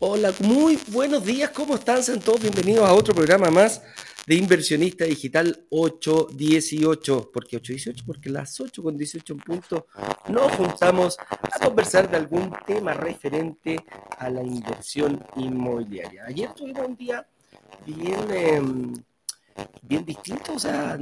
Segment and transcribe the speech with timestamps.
[0.00, 2.02] Hola, muy buenos días, ¿cómo están?
[2.02, 3.80] Sean todos bienvenidos a otro programa más
[4.26, 7.30] de Inversionista Digital 818.
[7.30, 8.04] ¿Por qué 818?
[8.04, 9.86] Porque las 8 con 18 en punto
[10.28, 13.84] nos juntamos a conversar de algún tema referente
[14.18, 16.24] a la inversión inmobiliaria.
[16.26, 17.26] Ayer tuvimos un día
[17.86, 18.30] bien...
[18.30, 18.92] Em,
[19.82, 20.98] bien distinto, o sea,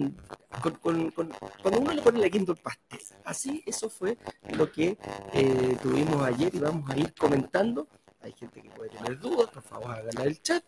[0.61, 3.01] con, cuando uno le pone la quinto el pastel.
[3.25, 4.19] Así, eso fue
[4.51, 4.99] lo que
[5.33, 7.89] eh, tuvimos ayer y vamos a ir comentando.
[8.23, 10.63] Hay gente que puede tener dudas, por favor háganla el chat.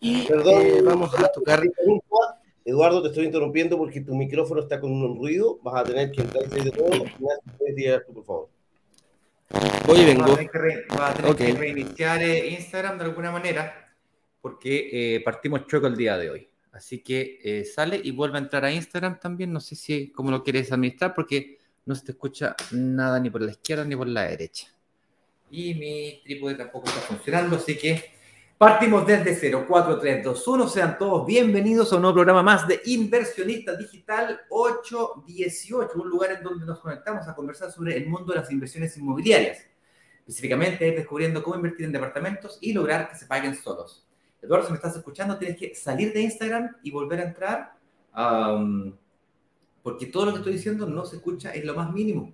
[0.00, 1.62] Y eh, vamos a tocar.
[2.64, 5.58] Eduardo, te estoy interrumpiendo porque tu micrófono está con un ruido.
[5.62, 6.88] Vas a tener que entrar y de todo.
[7.58, 8.48] Puedes por favor.
[9.86, 10.24] Voy y vengo.
[10.98, 13.94] Va a tener que, reiniciar eh, Instagram de alguna manera
[14.40, 16.48] porque partimos chueco el día de hoy.
[16.76, 19.50] Así que eh, sale y vuelve a entrar a Instagram también.
[19.50, 23.40] No sé si cómo lo quieres administrar porque no se te escucha nada ni por
[23.40, 24.68] la izquierda ni por la derecha.
[25.50, 28.02] Y mi trípode tampoco está funcionando, así que
[28.58, 30.68] partimos desde 0, 4, 3, 2, 1.
[30.68, 36.42] Sean todos bienvenidos a un nuevo programa más de Inversionista Digital 818, un lugar en
[36.42, 39.58] donde nos conectamos a conversar sobre el mundo de las inversiones inmobiliarias.
[40.18, 44.04] Específicamente descubriendo cómo invertir en departamentos y lograr que se paguen solos.
[44.42, 47.72] Eduardo, si me estás escuchando, tienes que salir de Instagram y volver a entrar,
[49.80, 52.32] porque todo lo que estoy diciendo no se escucha en lo más mínimo.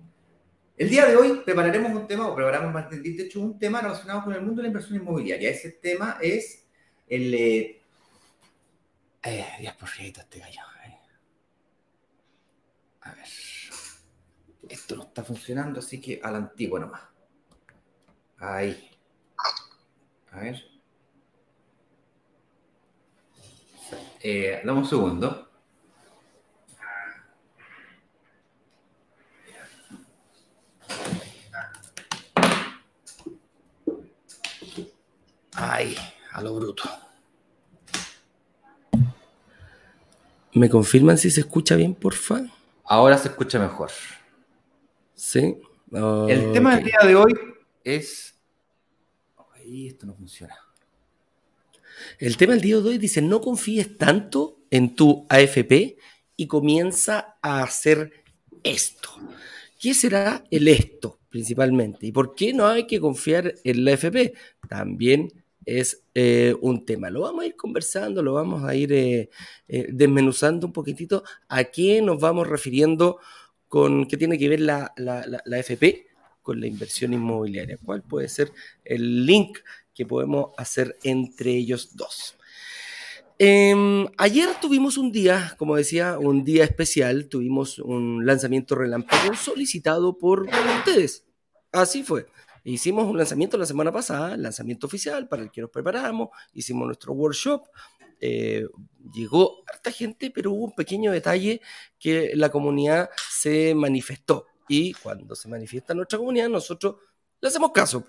[0.75, 4.23] El día de hoy prepararemos un tema, o preparamos más de hecho, un tema relacionado
[4.23, 5.49] con el mundo de la inversión inmobiliaria.
[5.49, 6.65] Ese tema es
[7.07, 7.33] el...
[7.33, 7.81] Eh,
[9.23, 10.61] eh Dios por este gallo.
[10.85, 10.99] Eh.
[13.01, 13.27] A ver.
[14.67, 17.03] Esto no está funcionando, así que a la antigua nomás.
[18.39, 18.89] Ahí.
[20.31, 20.63] A ver.
[24.21, 25.52] Eh, dame un segundo.
[35.55, 35.95] Ay,
[36.31, 36.83] a lo bruto.
[40.53, 42.41] ¿Me confirman si se escucha bien, porfa?
[42.85, 43.91] Ahora se escucha mejor.
[45.15, 45.57] Sí.
[45.91, 47.33] El tema del día de hoy
[47.83, 48.35] es.
[49.55, 50.55] Ay, esto no funciona.
[52.19, 55.97] El tema del día de hoy dice, no confíes tanto en tu AFP
[56.35, 58.11] y comienza a hacer
[58.63, 59.09] esto.
[59.79, 62.07] ¿Qué será el esto principalmente?
[62.07, 64.33] ¿Y por qué no hay que confiar en la AFP?
[64.67, 67.09] También es eh, un tema.
[67.09, 69.29] Lo vamos a ir conversando, lo vamos a ir eh,
[69.67, 73.19] eh, desmenuzando un poquitito a qué nos vamos refiriendo
[73.67, 76.07] con qué tiene que ver la, la, la AFP
[76.41, 77.77] con la inversión inmobiliaria.
[77.83, 78.51] ¿Cuál puede ser
[78.83, 79.59] el link
[79.93, 82.35] que podemos hacer entre ellos dos.
[83.39, 90.17] Em, ayer tuvimos un día, como decía, un día especial, tuvimos un lanzamiento relámpago solicitado
[90.17, 90.47] por
[90.79, 91.25] ustedes.
[91.71, 92.27] Así fue.
[92.63, 97.13] Hicimos un lanzamiento la semana pasada, lanzamiento oficial para el que nos preparamos, hicimos nuestro
[97.13, 97.65] workshop,
[98.19, 98.65] eh,
[99.13, 101.61] llegó harta gente, pero hubo un pequeño detalle
[101.99, 104.47] que la comunidad se manifestó.
[104.69, 106.95] Y cuando se manifiesta nuestra comunidad, nosotros
[107.41, 108.05] le hacemos caso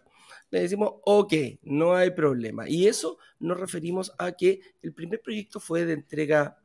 [0.55, 1.33] le decimos, ok,
[1.63, 2.69] no hay problema.
[2.69, 6.59] Y eso nos referimos a que el primer proyecto fue de entrega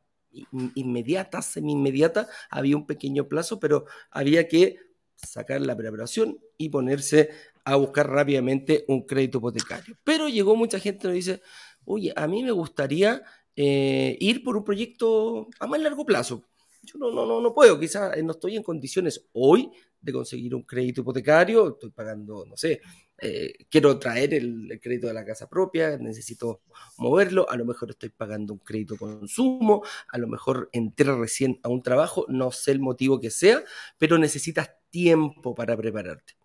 [0.74, 4.78] inmediata, semi-inmediata, había un pequeño plazo, pero había que
[5.16, 7.30] sacar la preparación y ponerse
[7.64, 9.96] a buscar rápidamente un crédito hipotecario.
[10.04, 11.42] Pero llegó mucha gente que nos dice,
[11.84, 13.22] oye, a mí me gustaría
[13.56, 16.44] eh, ir por un proyecto a más largo plazo.
[16.82, 19.70] Yo no, no, no, no puedo, quizás no estoy en condiciones hoy
[20.00, 22.80] de conseguir un crédito hipotecario, estoy pagando, no sé,
[23.18, 26.62] eh, quiero traer el, crédito de la casa propia, necesito
[26.96, 31.68] moverlo, a lo mejor estoy pagando un crédito consumo, a lo mejor entré recién a
[31.68, 33.62] un trabajo, no sé el motivo que sea,
[33.98, 36.39] pero necesitas tiempo para prepararte.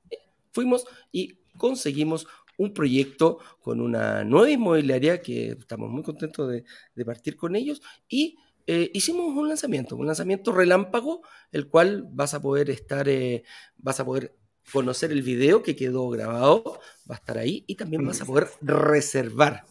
[0.55, 6.63] Fuimos y conseguimos un proyecto con una nueva inmobiliaria que estamos muy contentos de,
[6.95, 8.37] de partir con ellos y
[8.67, 11.21] eh, hicimos un lanzamiento, un lanzamiento relámpago,
[11.51, 13.43] el cual vas a poder estar, eh,
[13.77, 14.33] vas a poder
[14.71, 16.79] conocer el video que quedó grabado,
[17.09, 19.65] va a estar ahí y también vas a poder reservar.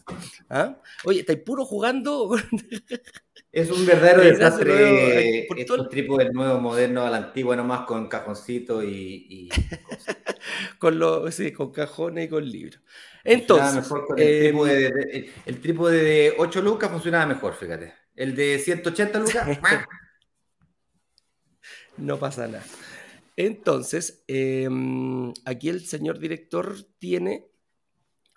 [0.49, 0.81] ¿Ah?
[1.03, 2.35] Oye, ¿estáis puro jugando?
[3.55, 8.83] Es un verdadero desastre por estos tipo del nuevo moderno al antiguo nomás con cajoncito
[8.83, 9.47] y,
[10.77, 12.81] con los, sí, con cajones y con libros.
[13.23, 17.93] Entonces, el, trípode de, el trípode de 8 lucas funcionaba mejor, fíjate.
[18.13, 19.47] El de 180 lucas.
[21.97, 22.65] no pasa nada.
[23.37, 27.47] Entonces, em, aquí el señor director tiene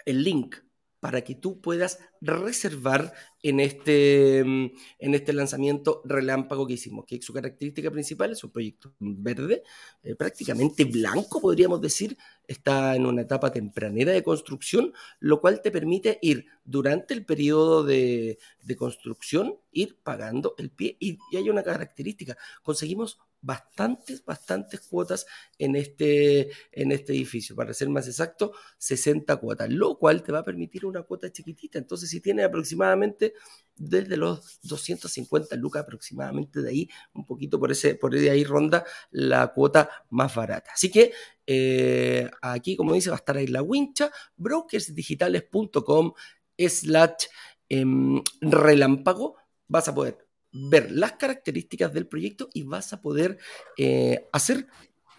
[0.04, 0.58] el link
[1.00, 3.12] para que tú puedas reservar
[3.42, 8.50] en este, mm, en este lanzamiento relámpago que hicimos, que su característica principal es un
[8.50, 9.62] proyecto verde,
[10.02, 12.16] eh, prácticamente blanco, podríamos decir,
[12.46, 17.84] está en una etapa tempranera de construcción, lo cual te permite ir durante el periodo
[17.84, 20.96] de, de construcción, ir pagando el pie.
[20.98, 25.26] Y, y hay una característica, conseguimos bastantes, bastantes cuotas
[25.58, 27.54] en este, en este edificio.
[27.54, 31.78] Para ser más exacto, 60 cuotas, lo cual te va a permitir una cuota chiquitita.
[31.78, 33.34] Entonces, si tienes aproximadamente
[33.76, 39.48] desde los 250 lucas aproximadamente de ahí, un poquito por ese, por ahí ronda la
[39.48, 40.70] cuota más barata.
[40.74, 41.12] Así que
[41.46, 46.12] eh, aquí, como dice, va a estar ahí la wincha, brokersdigitales.com
[46.58, 47.26] slash
[47.68, 49.36] em, relámpago,
[49.68, 53.38] vas a poder ver las características del proyecto y vas a poder
[53.76, 54.66] eh, hacer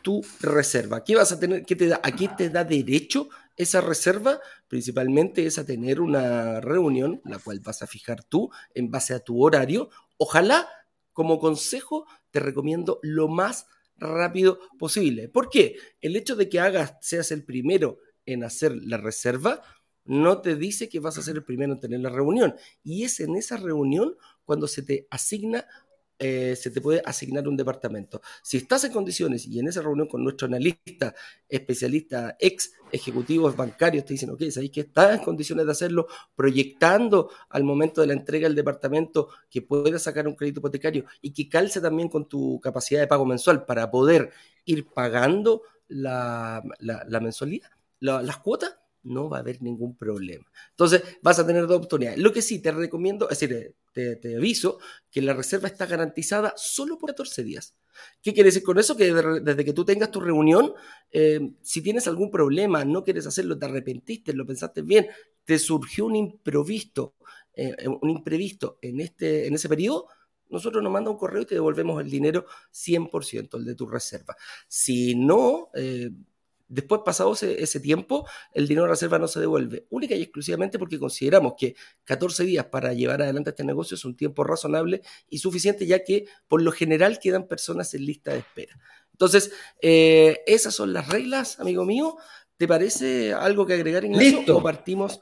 [0.01, 1.03] tu reserva.
[1.03, 1.63] ¿Qué vas a tener?
[1.65, 1.99] ¿Qué te da?
[2.03, 4.39] ¿A qué te da derecho esa reserva?
[4.67, 9.19] Principalmente es a tener una reunión, la cual vas a fijar tú en base a
[9.19, 9.89] tu horario.
[10.17, 10.67] Ojalá,
[11.13, 13.67] como consejo, te recomiendo lo más
[13.97, 15.27] rápido posible.
[15.27, 15.75] ¿Por qué?
[16.01, 19.61] El hecho de que hagas, seas el primero en hacer la reserva,
[20.05, 22.55] no te dice que vas a ser el primero en tener la reunión.
[22.83, 24.15] Y es en esa reunión
[24.49, 25.63] cuando se te asigna,
[26.17, 28.19] eh, se te puede asignar un departamento.
[28.41, 31.13] Si estás en condiciones y en esa reunión con nuestro analista,
[31.47, 37.29] especialista, ex ejecutivos bancarios, te dicen, ok, sabéis que estás en condiciones de hacerlo, proyectando
[37.49, 41.47] al momento de la entrega del departamento que puedas sacar un crédito hipotecario y que
[41.47, 44.31] calce también con tu capacidad de pago mensual para poder
[44.65, 46.63] ir pagando la,
[47.21, 47.69] mensualidad,
[47.99, 50.45] las cuotas, no va a haber ningún problema.
[50.71, 52.19] Entonces, vas a tener dos oportunidades.
[52.19, 54.79] Lo que sí te recomiendo, es decir, te, aviso
[55.11, 57.75] que la reserva está garantizada solo por 14 días.
[58.21, 58.95] ¿Qué quiere decir con eso?
[58.95, 60.73] Que desde que tú tengas tu reunión,
[61.11, 65.07] eh, si tienes algún problema, no quieres hacerlo, te arrepentiste, lo pensaste bien,
[65.43, 67.15] te surgió un imprevisto,
[67.53, 70.07] eh, un imprevisto en, este, en ese periodo,
[70.49, 74.35] nosotros nos manda un correo y te devolvemos el dinero 100%, el de tu reserva.
[74.67, 76.09] Si no, eh,
[76.69, 80.99] Después, pasado ese, tiempo, el dinero de reserva no se devuelve, única y exclusivamente porque
[80.99, 85.87] consideramos que 14 días para llevar adelante este negocio es un tiempo razonable y suficiente,
[85.87, 88.79] ya que por lo general quedan personas en lista de espera.
[89.11, 89.51] Entonces,
[89.81, 92.17] eh, esas son las reglas, amigo mío.
[92.55, 95.21] ¿Te parece algo que agregar en eso o partimos?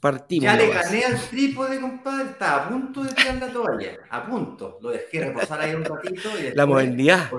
[0.00, 0.44] Partimos.
[0.44, 2.30] Ya le gané al trípode, compadre.
[2.30, 3.98] Estaba a punto de tirar la toalla.
[4.10, 4.78] A punto.
[4.82, 6.30] Lo dejé reposar ahí un ratito.
[6.38, 7.30] Y la modernidad.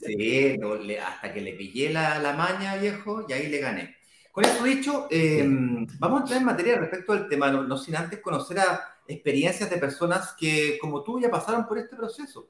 [0.00, 0.58] Sí,
[1.04, 3.96] hasta que le pillé la, la, maña, viejo, y ahí le gané.
[4.30, 8.20] Con eso dicho, em, vamos a entrar en materia respecto al tema, no, sin antes
[8.20, 12.48] conocer a experiencias de personas que, como tú, ya pasaron por este proceso.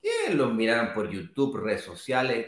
[0.00, 2.46] Que los miraron por YouTube, redes sociales,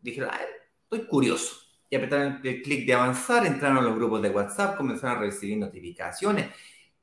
[0.00, 0.40] dijeron, ah,
[0.84, 5.16] estoy curioso y apretaron el clic de avanzar, entraron a los grupos de WhatsApp, comenzaron
[5.16, 6.50] a recibir notificaciones,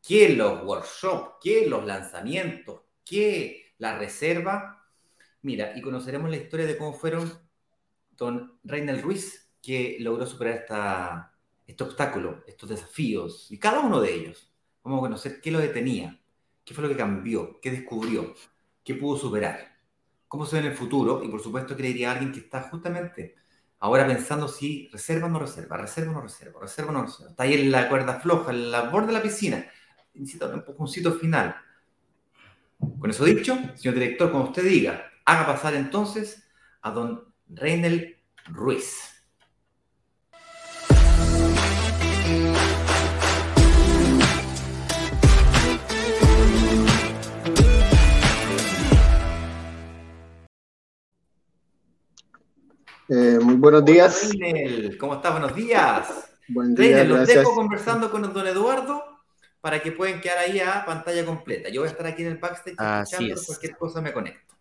[0.05, 4.85] que los workshops, que los lanzamientos, que la reserva.
[5.41, 7.31] Mira, y conoceremos la historia de cómo fueron
[8.11, 11.33] don Reinel Ruiz, que logró superar esta,
[11.65, 14.53] este obstáculo, estos desafíos, y cada uno de ellos.
[14.83, 16.21] Vamos a conocer qué lo detenía,
[16.63, 18.35] qué fue lo que cambió, qué descubrió,
[18.83, 19.79] qué pudo superar,
[20.27, 23.35] cómo se ve en el futuro, y por supuesto que diría alguien que está justamente
[23.79, 27.29] Ahora pensando si reserva o no reserva, reserva o no reserva, reserva o no reserva.
[27.31, 29.65] Está ahí en la cuerda floja, en la borde de la piscina.
[30.13, 31.55] Necesita un empujoncito final.
[32.77, 36.47] Con eso dicho, señor director, como usted diga, haga pasar entonces
[36.81, 38.17] a don Reinel
[38.47, 39.14] Ruiz.
[53.07, 54.31] Eh, muy buenos días.
[54.99, 55.31] ¿Cómo estás?
[55.31, 56.07] Buenos días.
[56.47, 59.03] Buen día, los dejo conversando con don Eduardo
[59.61, 61.69] para que puedan quedar ahí a pantalla completa.
[61.69, 64.55] Yo voy a estar aquí en el backstage escuchando, cualquier cosa me conecto.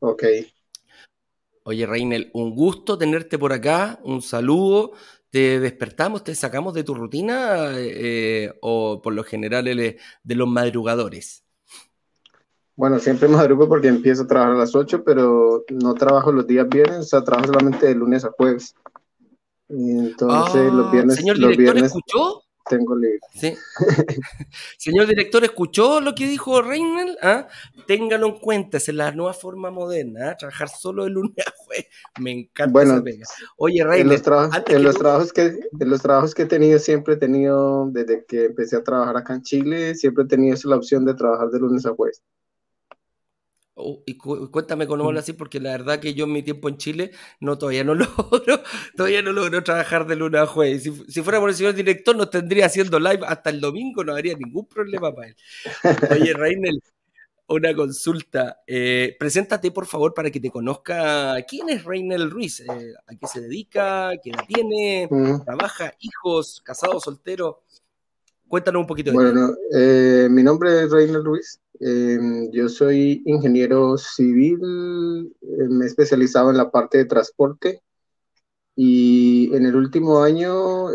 [0.00, 0.24] Ok.
[1.64, 4.92] Oye, Reinel, un gusto tenerte por acá, un saludo.
[5.28, 11.44] ¿Te despertamos, te sacamos de tu rutina eh, o por lo general de los madrugadores?
[12.80, 16.66] Bueno, siempre madrugo porque empiezo a trabajar a las 8, pero no trabajo los días
[16.66, 18.74] viernes, o sea, trabajo solamente de lunes a jueves.
[19.68, 21.16] Entonces, los ah, viernes.
[21.16, 22.42] Señor los director, ¿escuchó?
[22.70, 23.18] Tengo libre.
[23.34, 23.54] Sí.
[24.78, 27.18] Señor director, ¿escuchó lo que dijo Reinel?
[27.20, 27.48] ¿Ah?
[27.86, 30.36] Téngalo en cuenta, es la nueva forma moderna, ¿ah?
[30.38, 31.86] trabajar solo de lunes a jueves.
[32.18, 33.04] Me encanta bueno,
[33.58, 34.00] Oye, Reinel.
[34.00, 35.42] En, los, en los trabajos que,
[35.78, 39.34] en los trabajos que he tenido, siempre he tenido, desde que empecé a trabajar acá
[39.34, 42.22] en Chile, siempre he tenido la opción de trabajar de lunes a jueves.
[43.82, 45.18] Oh, y cuéntame cómo lo mm.
[45.18, 47.10] así, porque la verdad que yo en mi tiempo en Chile
[47.40, 48.62] no todavía no logro,
[48.96, 50.82] todavía no logro trabajar de luna a jueves.
[50.82, 54.12] Si, si, fuera por el señor director, nos tendría haciendo live hasta el domingo, no
[54.12, 55.36] habría ningún problema para él.
[56.10, 56.80] Oye, Reinel,
[57.50, 58.62] una consulta.
[58.66, 61.36] Eh, preséntate, por favor, para que te conozca.
[61.48, 62.60] ¿Quién es Reinel Ruiz?
[62.60, 64.12] Eh, ¿A qué se dedica?
[64.22, 65.08] ¿Quién tiene?
[65.10, 65.44] Mm.
[65.44, 65.92] ¿Trabaja?
[65.98, 66.62] ¿Hijos?
[66.64, 67.00] ¿Casado?
[67.00, 67.64] ¿Soltero?
[68.50, 69.12] Cuéntanos un poquito.
[69.12, 71.60] Bueno, eh, mi nombre es Reinel Ruiz.
[71.78, 74.58] Em, yo soy ingeniero civil,
[75.40, 77.80] me he especializado en la parte de transporte
[78.76, 80.88] y en el último año,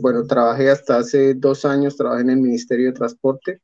[0.00, 3.60] bueno, trabajé hasta hace dos años, trabajé en el Ministerio de Transporte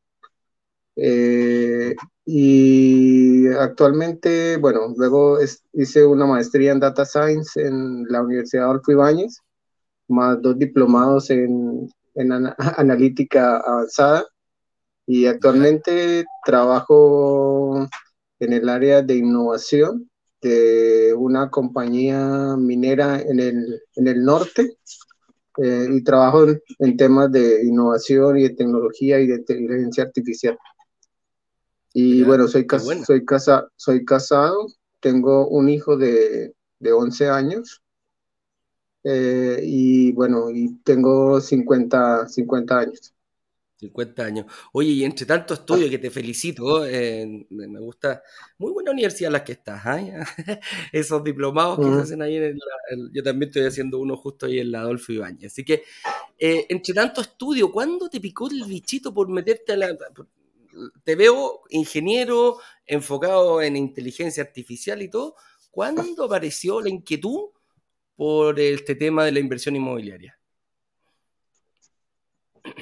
[1.02, 1.94] eh,
[2.26, 5.38] y actualmente, bueno, luego
[5.73, 9.38] hice una maestría en Data Science en la Universidad Adolfo Ibáñez,
[10.09, 12.33] más dos diplomados en, en
[12.76, 14.26] analítica avanzada.
[15.07, 17.88] Y actualmente trabajo
[18.38, 24.76] en el área de innovación de una compañía minera en el, en el norte
[25.59, 30.57] eh, y trabajo en, en, temas de innovación y de tecnología y de inteligencia artificial.
[31.93, 32.67] Y bueno, soy,
[33.05, 34.67] soy, casa soy casado,
[35.00, 37.83] tengo un hijo de, de 11 años
[39.04, 43.14] eh, y bueno, y tengo 50, 50 años.
[43.80, 44.47] 50 años.
[44.73, 48.23] Oye, y entre tanto estudio que te felicito, eh, me gusta,
[48.59, 50.12] muy buena universidad las que estás, ¿eh?
[50.92, 52.59] esos diplomados que se hacen ahí en el,
[53.12, 55.52] yo también estoy haciendo uno justo ahí en la Adolfo Ibáñez.
[55.52, 55.83] Así que,
[56.38, 59.97] eh, entre tanto estudio, ¿cuándo te picó el bichito por meterte a la,
[61.04, 65.35] te veo ingeniero, enfocado en inteligencia artificial y todo.
[65.71, 67.50] ¿Cuándo apareció la inquietud
[68.21, 70.39] por este tema de la inversión inmobiliaria?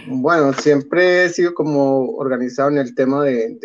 [0.09, 3.57] Bueno, siempre he sido como organizado en el tema de,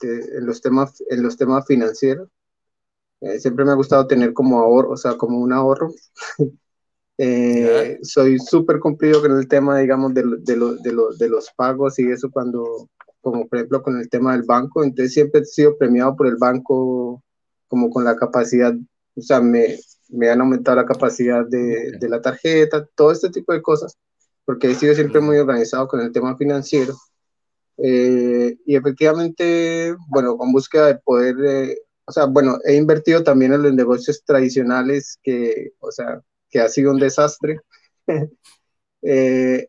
[0.00, 2.28] en los temas, en los temas financieros.
[3.20, 5.92] Eh, siempre me ha gustado tener como ahorro, o sea, como un ahorro.
[7.20, 12.88] Eh, soy súper cumplido con el tema, digamos, de, de, los pagos y eso cuando,
[13.20, 16.36] como por ejemplo con el tema del banco, entonces siempre he sido premiado por el
[16.36, 17.24] banco
[17.66, 18.72] como con la capacidad,
[19.16, 23.52] o sea, me, me han aumentado la capacidad de, de, la tarjeta, todo este tipo
[23.52, 23.96] de cosas,
[24.44, 26.94] porque he sido siempre muy organizado con el tema financiero.
[27.78, 33.52] Eh, y efectivamente, bueno, con búsqueda de poder, eh, o sea, bueno, he invertido también
[33.52, 37.60] en los negocios tradicionales que, o sea, que ha sido un desastre.
[39.02, 39.68] eh,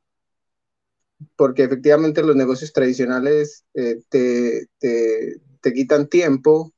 [1.36, 6.74] porque efectivamente los negocios tradicionales eh, te, te, quitan tiempo,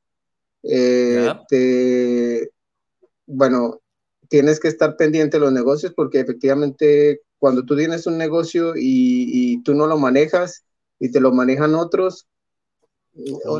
[0.64, 1.32] eh,
[3.32, 3.82] bueno,
[4.30, 9.62] tienes que estar pendiente de los negocios porque efectivamente cuando tú tienes un negocio y,
[9.64, 10.64] tú no lo manejas
[11.00, 12.28] y te lo manejan otros,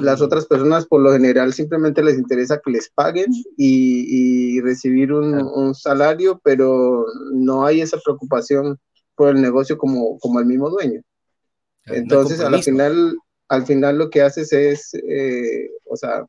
[0.02, 5.34] las otras personas por lo general simplemente les interesa que les paguen y, recibir un,
[5.34, 8.80] un, salario, pero no hay esa preocupación
[9.30, 11.02] el negocio como, como el mismo dueño.
[11.86, 16.26] Entonces, al final, al final lo que haces es, eh, o sea,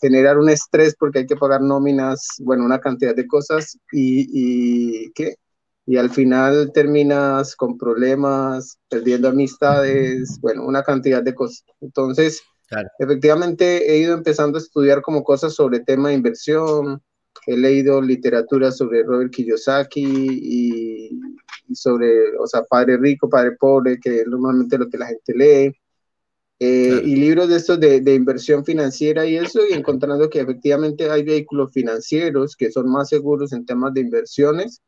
[0.00, 5.12] generar un estrés porque hay que pagar nóminas, bueno, una cantidad de cosas y, y
[5.12, 5.36] ¿qué?
[5.86, 11.64] Y al final terminas con problemas, perdiendo amistades, bueno, una cantidad de cosas.
[11.80, 12.42] Entonces,
[12.98, 17.02] efectivamente he ido empezando a estudiar como cosas sobre tema de inversión,
[17.46, 21.20] he leído literatura sobre Robert Kiyosaki y,
[21.74, 25.76] sobre, o sea, Padre Rico, Padre Pobre, que es normalmente lo que la gente lee.
[26.64, 31.10] Eh, y libros de estos de, de, inversión financiera y eso, y encontrando que efectivamente
[31.10, 34.80] hay vehículos financieros que son más seguros en temas de inversiones,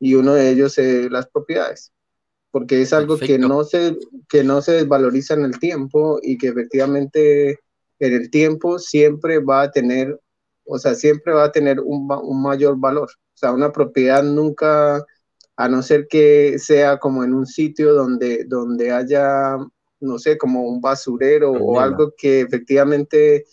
[0.00, 1.92] y uno de ellos es las propiedades,
[2.50, 3.96] porque es algo que no, se,
[4.28, 7.58] que no se desvaloriza en el tiempo y que efectivamente
[7.98, 10.18] en el tiempo siempre va a tener
[10.68, 12.06] o sea, siempre va a tener un,
[12.42, 13.08] mayor valor.
[13.10, 15.04] O sea, una propiedad nunca,
[15.56, 19.56] a no ser que sea como en un sitio donde, donde haya,
[20.00, 23.44] no sé, como un basurero o algo que efectivamente,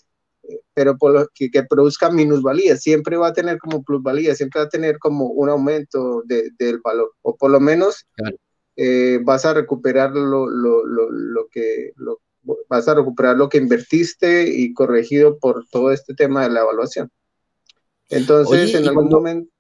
[0.74, 4.68] pero por lo que, que, produzca minusvalía, siempre va a tener como plusvalía, siempre va
[4.68, 8.06] a tener como un aumento del valor, o por lo menos
[8.76, 12.22] eh, vas a recuperar lo, lo, lo, lo que, lo,
[12.70, 17.10] vas a recuperar lo que invertiste y corregido por todo este tema de la evaluación.
[18.10, 19.52] Entonces, en algún momento...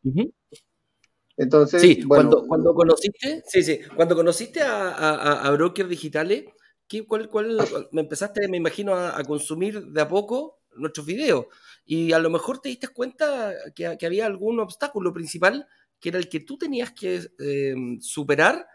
[1.37, 6.45] Entonces, sí, cuando, cuando, conociste, sí, sí, cuando conociste a, a, a brokers digitales,
[6.87, 7.57] ¿qué, cuál, cuál,
[7.91, 11.45] me empezaste, me imagino, a, consumir de a poco nuestros videos
[11.85, 15.67] y a lo mejor te diste cuenta que, que había algún obstáculo principal
[15.99, 18.67] que era el que tú tenías que eh, superar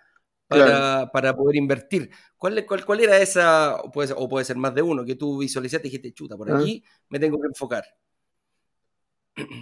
[0.46, 2.10] para, para poder invertir.
[2.36, 5.14] ¿Cuál, cuál, cuál era esa, o puede, ser, o puede ser más de uno, que
[5.14, 7.84] tú visualizaste y dijiste, chuta, por aquí me tengo que enfocar?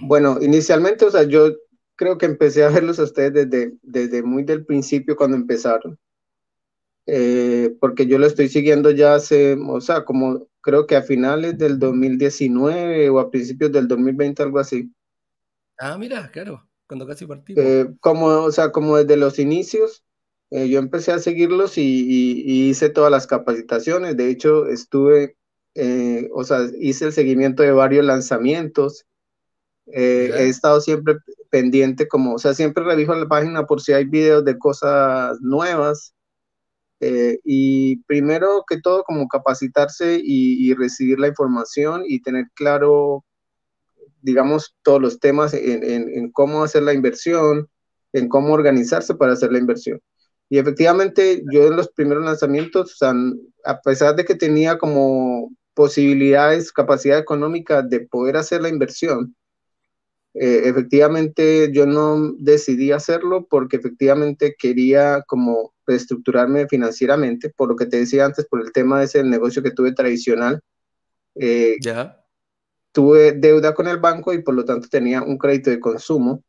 [0.00, 1.52] Bueno, inicialmente, o sea, yo
[1.94, 5.98] creo que empecé a verlos a ustedes desde, desde muy del principio cuando empezaron.
[7.10, 11.56] Eh, porque yo lo estoy siguiendo ya hace, o sea, como creo que a finales
[11.56, 14.92] del 2019 o a principios del 2020, algo así.
[15.78, 17.64] Ah, mira, claro, cuando casi partimos.
[17.64, 20.04] Eh, como, o sea, como desde los inicios,
[20.50, 24.18] eh, yo empecé a seguirlos y, hice todas las capacitaciones.
[24.18, 25.38] De hecho, estuve,
[26.34, 29.06] o sea, hice el seguimiento de varios lanzamientos.
[29.86, 31.16] he estado siempre
[31.48, 36.12] pendiente, como, o sea, siempre reviso la página por si hay videos de cosas nuevas.
[37.00, 43.24] Eh, y primero que todo, como capacitarse y, recibir la información y tener claro,
[44.22, 47.68] digamos, todos los temas en, cómo hacer la inversión,
[48.12, 50.00] en cómo organizarse para hacer la inversión.
[50.50, 52.98] Y efectivamente, yo en los primeros lanzamientos,
[53.64, 59.36] a pesar de que tenía como posibilidades, capacidad económica de poder hacer la inversión,
[60.40, 67.86] eh, efectivamente yo no decidí hacerlo porque efectivamente quería como reestructurarme financieramente, por lo que
[67.86, 70.60] te decía antes, por el tema de ese negocio que tuve tradicional.
[71.34, 72.24] Eh, ya.
[72.92, 76.44] Tuve deuda con el banco y por lo tanto tenía un crédito de consumo.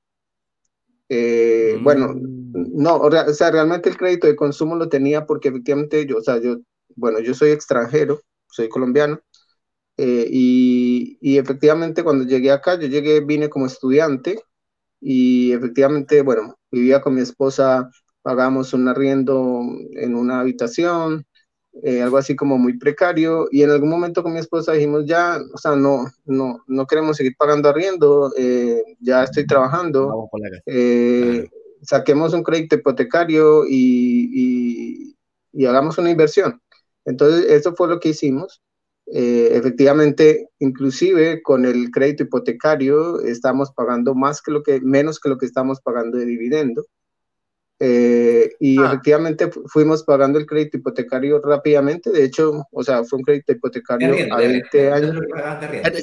[1.08, 2.72] Eh, bueno, mm.
[2.76, 6.40] no, o sea, realmente el crédito de consumo lo tenía porque efectivamente yo, o sea,
[6.40, 6.58] yo,
[6.96, 9.20] bueno, yo soy extranjero, soy colombiano,
[10.02, 14.40] eh, y, y, efectivamente cuando llegué acá, yo llegué, vine como estudiante
[15.02, 17.90] y efectivamente, bueno, vivía con mi esposa,
[18.22, 21.26] pagamos un arriendo en una habitación,
[21.84, 25.38] eh, algo así como muy precario, y en algún momento con mi esposa dijimos, ya,
[25.54, 30.30] o sea, no, no, no queremos seguir pagando arriendo, eh, ya estoy trabajando,
[31.82, 35.18] saquemos un crédito hipotecario y, y,
[35.52, 36.62] y hagamos una inversión.
[37.04, 38.62] Entonces, eso fue lo que hicimos.
[39.12, 45.30] Eh, efectivamente, inclusive con el crédito hipotecario estamos pagando más que lo que, menos que
[45.30, 46.86] lo que estamos pagando de dividendo.
[47.82, 48.88] Eh, y ah.
[48.88, 52.12] efectivamente fuimos pagando el crédito hipotecario rápidamente.
[52.12, 55.16] De hecho, o sea, fue un crédito hipotecario a 20 años.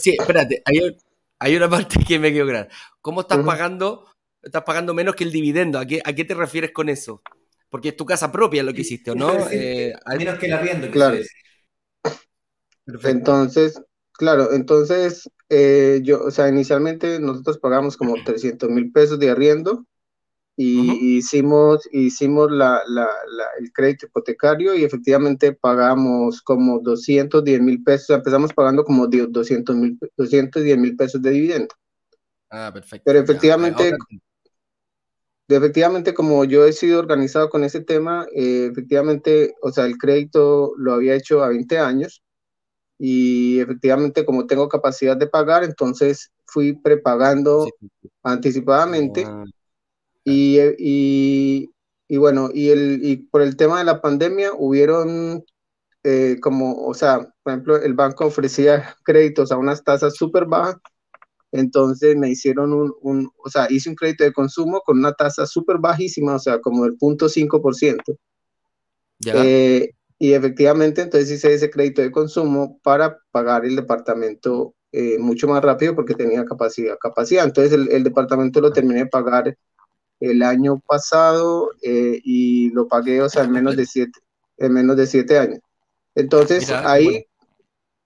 [0.00, 0.96] Sí, espérate, hay,
[1.38, 2.68] hay, una parte que me quedó claro.
[3.00, 4.06] ¿Cómo estás pagando?
[4.42, 5.78] Estás pagando menos que el dividendo.
[5.78, 7.22] ¿A qué, ¿A qué te refieres con eso?
[7.68, 9.32] Porque es tu casa propia lo que hiciste, ¿o no?
[9.50, 10.90] Eh, menos que el arriendo.
[10.90, 11.18] Claro.
[12.86, 13.80] Entonces,
[14.12, 19.84] claro, entonces eh, yo, o sea, inicialmente nosotros pagamos como 300 mil pesos de arriendo
[20.58, 23.08] y hicimos, hicimos la, la,
[23.60, 29.98] el crédito hipotecario y efectivamente pagamos como 210 mil pesos, empezamos pagando como 200 mil,
[30.16, 31.74] 210 mil pesos de dividendo.
[32.48, 33.02] Ah, perfecto.
[33.04, 33.92] Pero efectivamente,
[35.48, 40.72] efectivamente, como yo he sido organizado con ese tema, eh, efectivamente, o sea, el crédito
[40.78, 42.22] lo había hecho a 20 años
[42.98, 47.68] y efectivamente como tengo capacidad de pagar, entonces fui prepagando
[48.22, 49.44] anticipadamente ah,
[50.24, 51.70] y, y,
[52.08, 55.44] y, bueno, y, el, y por el tema de la pandemia hubieron
[56.02, 60.76] eh, como, o sea, por ejemplo, el banco ofrecía créditos a unas tasas súper bajas,
[61.52, 65.46] entonces me hicieron un, un, o sea, hice un crédito de consumo con una tasa
[65.46, 68.16] súper bajísima, o sea, como el 0.5%.
[69.18, 69.32] ¿Ya?
[69.44, 75.46] Eh, y efectivamente, entonces hice ese crédito de consumo para pagar el departamento eh, mucho
[75.46, 76.96] más rápido porque tenía capacidad.
[76.98, 77.44] capacidad.
[77.44, 79.56] Entonces el, el departamento lo terminé de pagar
[80.20, 84.18] el año pasado eh, y lo pagué, o sea, en menos de siete,
[84.56, 85.60] en menos de siete años.
[86.14, 87.26] Entonces ahí,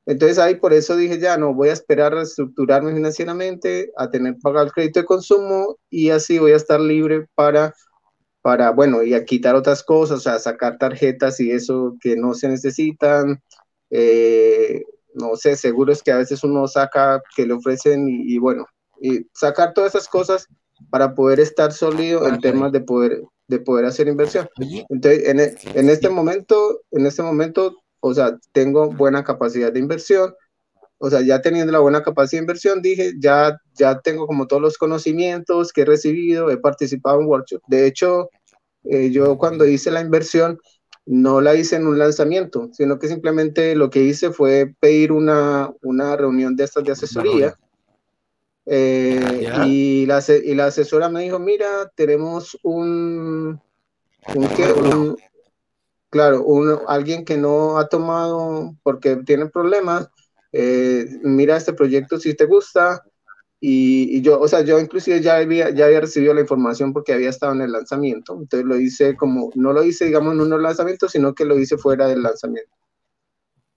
[0.05, 4.37] entonces ahí por eso dije ya no voy a esperar a reestructurarme financieramente, a tener
[4.43, 7.73] pagado el crédito de consumo y así voy a estar libre para
[8.43, 12.49] para, bueno, y a quitar otras cosas, sea, sacar tarjetas y eso que no se
[12.49, 13.43] necesitan.
[13.91, 14.83] Eh,
[15.15, 18.67] no sé, seguro es que a veces uno saca que le ofrecen y, bueno,
[19.01, 20.47] y sacar todas esas cosas
[20.91, 24.49] para poder estar sólido en temas de poder, de poder hacer inversión.
[24.89, 29.81] Entonces, en, e, en este momento, en este momento, o sea, tengo buena capacidad de
[29.81, 30.33] inversión,
[31.03, 34.61] o sea, ya teniendo la buena capacidad de inversión, dije, ya, ya tengo como todos
[34.61, 37.65] los conocimientos que he recibido, he participado en workshops.
[37.69, 38.29] De hecho,
[38.85, 40.59] eh, yo cuando hice la inversión,
[41.07, 45.73] no la hice en un lanzamiento, sino que simplemente lo que hice fue pedir una,
[45.81, 47.57] una reunión de estas de asesoría.
[48.67, 53.59] Eh, y, la, y la asesora me dijo, mira, tenemos un,
[54.35, 55.17] un,
[56.11, 60.11] claro, un, alguien que no ha tomado porque tiene problemas,
[60.53, 63.03] eh, mira este proyecto si te gusta,
[63.63, 67.29] y, yo, o sea, yo inclusive ya había, ya había recibido la información porque había
[67.29, 71.13] estado en el lanzamiento, entonces lo hice como, no lo hice, digamos, en unos lanzamientos,
[71.13, 72.75] sino que lo hice fuera del lanzamiento.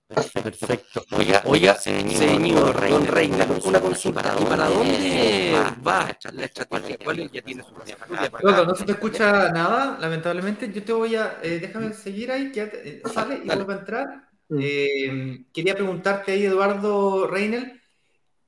[0.06, 1.04] Perfecto.
[1.12, 4.34] Oiga, oiga, señor, Don Reina, una consulta.
[4.38, 5.54] ¿Y para dónde
[5.86, 6.98] va la estrategia?
[7.02, 10.70] ¿Cuál ya tiene su no se te escucha nada, lamentablemente.
[10.72, 14.28] Yo te voy a, eh, déjame seguir ahí, que eh, sale y vuelve a entrar.
[14.48, 14.58] Mm.
[14.60, 17.80] Eh, quería preguntarte ahí, Eduardo Reinel,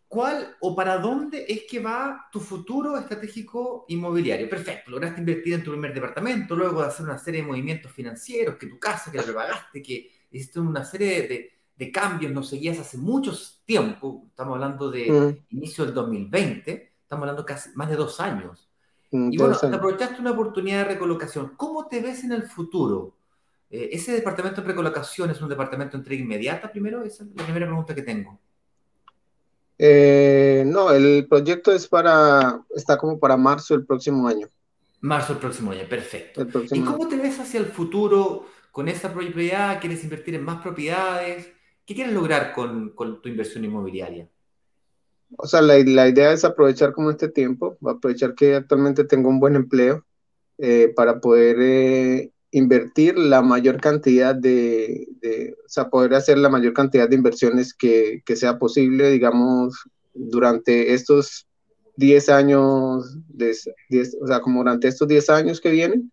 [0.08, 4.48] ¿cuál o para dónde es que va tu futuro estratégico inmobiliario?
[4.48, 8.56] Perfecto, lograste invertir en tu primer departamento, luego de hacer una serie de movimientos financieros,
[8.56, 12.78] que tu casa, que la prepagaste, que hiciste una serie de, de cambios, no seguías
[12.78, 13.32] hace mucho
[13.64, 15.56] tiempo, estamos hablando de mm.
[15.56, 18.68] inicio del 2020, estamos hablando casi más de dos años.
[19.10, 21.52] Mm, y bueno, aprovechaste una oportunidad de recolocación.
[21.56, 23.15] ¿Cómo te ves en el futuro?
[23.76, 27.02] Eh, ¿Ese departamento de recolocación es un departamento de entrega inmediata primero?
[27.02, 28.40] Esa es la primera pregunta que tengo.
[29.78, 34.48] Eh, no, el proyecto es para, está como para marzo del próximo año.
[35.02, 36.46] Marzo del próximo año, perfecto.
[36.72, 39.78] ¿Y cómo te ves hacia el futuro con esa propiedad?
[39.78, 41.52] ¿Quieres invertir en más propiedades?
[41.84, 44.26] ¿Qué quieres lograr con, tu inversión inmobiliaria?
[45.36, 49.54] O sea, la, idea es aprovechar como este tiempo, aprovechar que actualmente tengo un buen
[49.54, 50.06] empleo
[50.56, 55.06] eh, para poder eh, invertir la mayor cantidad de,
[55.62, 59.74] o sea, poder hacer la mayor cantidad de inversiones que, sea posible, digamos,
[60.14, 61.46] durante estos
[61.96, 63.54] 10 años, de,
[64.22, 66.10] o sea, como durante estos 10 años que vienen,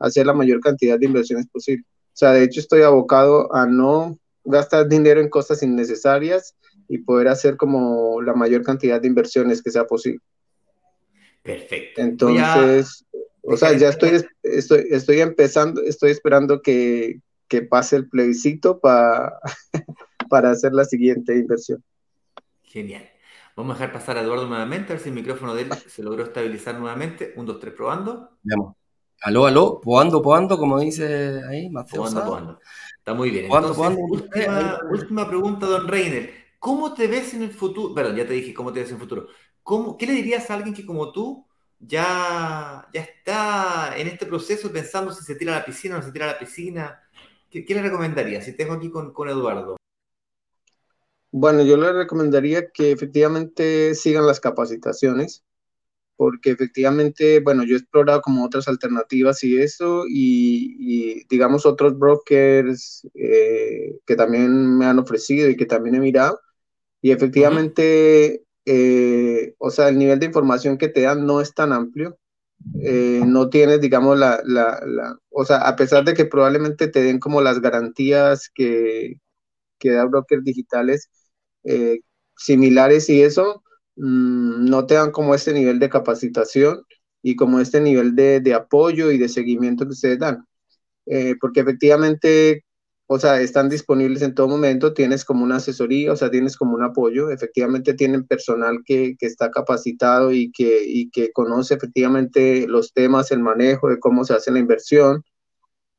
[0.00, 1.84] hacer la mayor cantidad de inversiones posible.
[1.86, 6.56] O sea, de hecho estoy abocado a no gastar dinero en cosas innecesarias
[6.88, 10.18] y poder hacer como la mayor cantidad de inversiones que sea posible.
[11.44, 12.00] Perfecto.
[12.00, 13.03] Entonces,
[13.46, 19.38] o sea, ya estoy, estoy, estoy empezando, estoy esperando que, que pase el plebiscito para,
[20.28, 21.82] para hacer la siguiente inversión.
[22.62, 23.08] Genial.
[23.56, 26.02] Vamos a dejar pasar a Eduardo nuevamente, a ver si el micrófono de él se
[26.02, 27.34] logró estabilizar nuevamente.
[27.36, 28.30] Un, dos, tres, probando.
[28.42, 28.74] Veamos.
[29.20, 32.60] Aló, aló, poando, poando, como dice ahí, más Poando, poando.
[32.98, 33.48] Está muy bien.
[34.90, 36.30] última, pregunta, don Reiner.
[36.58, 37.94] ¿Cómo te ves en el futuro?
[37.94, 39.28] Perdón, ya te dije cómo te ves en el futuro.
[39.62, 41.46] ¿Cómo, ¿Qué le dirías a alguien que como tú
[41.86, 46.04] ya, ya está en este proceso pensando si se tira a la piscina o no
[46.04, 47.00] se tira a la piscina?
[47.50, 48.44] ¿Qué, le recomendarías?
[48.44, 49.76] Si tengo aquí con, con Eduardo.
[51.30, 55.44] Bueno, yo le recomendaría que efectivamente sigan las capacitaciones,
[56.16, 63.06] porque efectivamente, bueno, yo he explorado como otras alternativas y eso, y, digamos otros brokers
[63.14, 66.40] eh, que también me han ofrecido y que también he mirado,
[67.02, 71.72] y efectivamente, eh, o sea, el nivel de información que te dan no es tan
[71.72, 72.18] amplio,
[72.82, 77.02] eh, no tienes, digamos, la, la, la, o sea, a pesar de que probablemente te
[77.02, 79.14] den como las garantías que,
[79.78, 81.10] que da brokers digitales
[82.36, 83.64] similares y eso,
[83.96, 86.82] Mm, no te dan como este nivel de capacitación
[87.22, 90.46] y como este nivel de, apoyo y de seguimiento que ustedes dan.
[91.06, 92.64] Eh, porque efectivamente,
[93.14, 96.74] o sea, están disponibles en todo momento, tienes como una asesoría, o sea, tienes como
[96.74, 102.92] un apoyo, efectivamente tienen personal que, está capacitado y que, y que conoce efectivamente los
[102.92, 105.22] temas, el manejo de cómo se hace la inversión,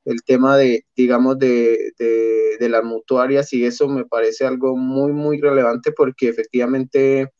[0.06, 5.13] el tema de, digamos, de, de, de las mutuarias y eso me parece algo muy,
[5.13, 7.32] muy relevante porque efectivamente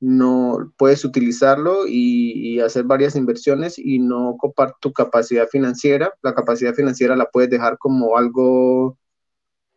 [0.00, 6.12] no puedes utilizarlo y, hacer varias inversiones y no copar tu capacidad financiera.
[6.22, 8.98] La capacidad financiera la puedes dejar como algo,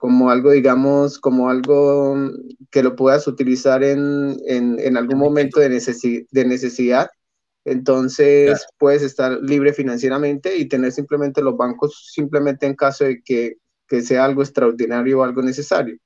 [0.02, 2.16] como algo, digamos, como algo
[2.72, 7.12] que lo puedas utilizar en, en, algún momento de, de necesidad.
[7.66, 13.58] Entonces puedes estar libre financieramente y tener simplemente los bancos simplemente en caso de que,
[13.88, 16.00] que sea algo extraordinario o algo necesario.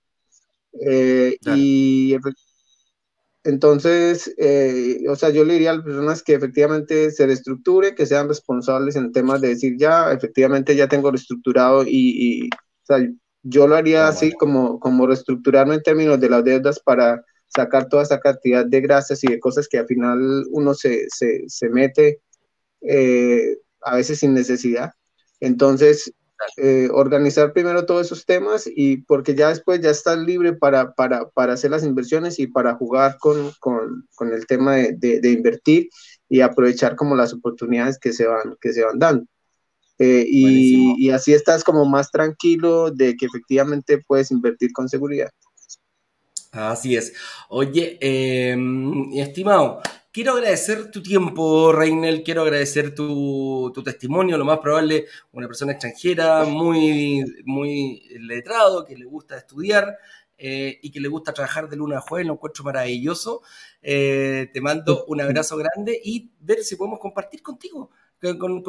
[0.81, 2.17] Eh, y
[3.45, 8.05] entonces, eh, o sea, yo le diría a las personas que efectivamente se reestructure, que
[8.05, 13.07] sean responsables en temas de decir, ya, efectivamente ya tengo reestructurado y, o sea,
[13.47, 18.01] yo lo haría así como, como reestructurarme en términos de las deudas para sacar toda
[18.01, 22.21] esa cantidad de grasas y de cosas que al final uno se, se, se mete
[22.81, 24.93] eh, a veces sin necesidad.
[25.39, 26.11] Entonces,
[26.57, 31.29] eh, organizar primero todos esos temas y porque ya después ya estás libre para, para,
[31.29, 35.89] para hacer las inversiones y para jugar con, con, con el tema de, de, invertir
[36.27, 39.25] y aprovechar como las oportunidades que se van, que se van dando.
[39.97, 45.29] Eh, y, y, así estás como más tranquilo de que efectivamente puedes invertir con seguridad.
[46.51, 47.13] Así es.
[47.49, 48.57] Oye, eh,
[49.15, 49.81] estimado,
[50.15, 56.45] Quiero agradecer tu tiempo, Reinel, quiero agradecer tu, testimonio, lo más probable, una persona extranjera,
[56.45, 59.97] muy, muy letrado, que le gusta estudiar,
[60.37, 63.41] eh, y que le gusta trabajar de luna a jueves, lo encuentro maravilloso.
[63.81, 67.91] Eh, te mando un abrazo grande y ver si podemos compartir contigo.
[68.39, 68.63] Con,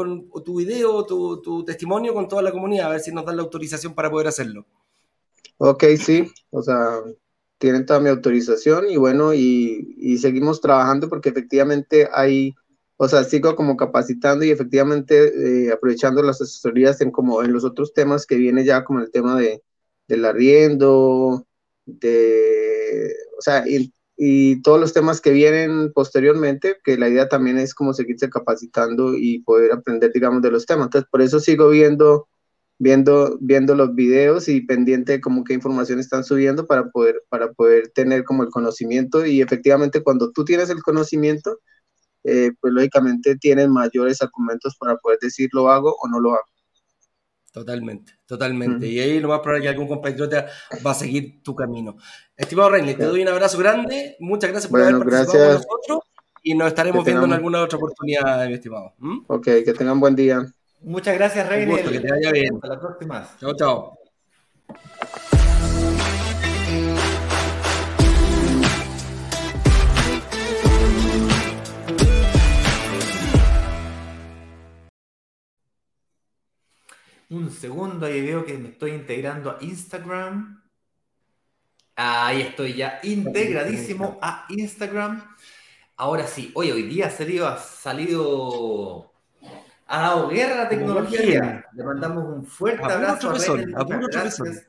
[0.45, 3.43] tu video, tu, tu, testimonio con toda la comunidad, a ver si nos dan la
[3.43, 4.67] autorización para poder hacerlo.
[5.57, 7.01] Ok, sí, o sea,
[7.59, 12.55] tienen toda mi autorización y bueno, y, y seguimos trabajando porque efectivamente hay
[12.99, 17.65] o sea, sigo como capacitando y efectivamente eh, aprovechando las asesorías en como en los
[17.65, 19.63] otros temas que viene ya como el tema de
[20.09, 21.47] del arriendo,
[21.85, 23.93] de, o sea, y,
[24.63, 29.41] todos los temas que vienen posteriormente, que la idea también es como seguirse capacitando y
[29.41, 30.87] poder aprender, digamos, de los temas.
[30.87, 32.29] Entonces, por eso sigo viendo,
[32.79, 37.53] viendo, viendo los videos y pendiente de como qué información están subiendo para poder, para
[37.53, 41.59] poder tener como el conocimiento y efectivamente cuando tú tienes el conocimiento,
[42.25, 46.56] eh, pues lógicamente tienen mayores argumentos para poder decir lo hago o no lo hago.
[47.57, 48.87] Totalmente, totalmente.
[48.87, 50.47] Y ahí lo más probable es que algún compatriota
[50.87, 51.97] va a seguir tu camino.
[52.37, 54.15] Estimado René, te doy un abrazo grande.
[54.21, 56.01] Muchas gracias por haber participado con nosotros
[56.43, 58.93] y nos estaremos viendo en alguna otra oportunidad, mi estimado.
[58.99, 59.21] ¿Mm?
[59.29, 60.45] Ok, que tengan buen día.
[60.83, 61.83] Muchas gracias, René.
[61.83, 62.57] Que te vaya bien.
[62.57, 63.27] Hasta la próxima.
[63.41, 63.99] Chao, chao.
[77.29, 80.63] Un segundo, ahí veo que me estoy integrando a Instagram.
[81.97, 85.25] Ahí estoy ya integradísimo a Instagram.
[85.97, 87.11] Ahora sí, hoy, hoy día ha
[87.59, 89.13] salido,
[89.87, 91.67] ha dado guerra a la tecnología.
[91.73, 94.67] Le mandamos un fuerte abrazo a Muchas gracias.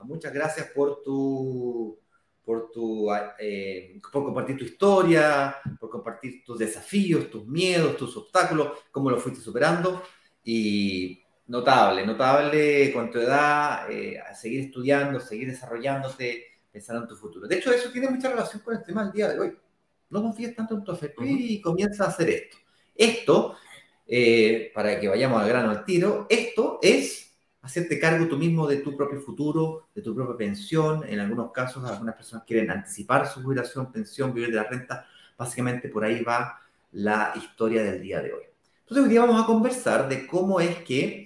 [0.00, 1.98] Muchas gracias por tu
[2.44, 3.08] por tu
[3.40, 9.18] eh, por compartir tu historia, por compartir tus desafíos, tus miedos, tus obstáculos, cómo lo
[9.18, 10.02] fuiste superando.
[10.44, 17.14] Y Notable, notable con tu edad, eh, a seguir estudiando, seguir desarrollándote, pensando en tu
[17.14, 17.46] futuro.
[17.46, 19.56] De hecho, eso tiene mucha relación con el tema del día de hoy.
[20.10, 22.56] No confíes tanto en tu FP y comienza a hacer esto.
[22.94, 23.56] Esto,
[24.08, 27.32] eh, para que vayamos al grano al tiro, esto es
[27.62, 31.04] hacerte cargo tú mismo de tu propio futuro, de tu propia pensión.
[31.08, 35.06] En algunos casos, algunas personas quieren anticipar su jubilación, pensión, vivir de la renta.
[35.38, 36.60] Básicamente por ahí va
[36.92, 38.42] la historia del día de hoy.
[38.80, 41.25] Entonces hoy día vamos a conversar de cómo es que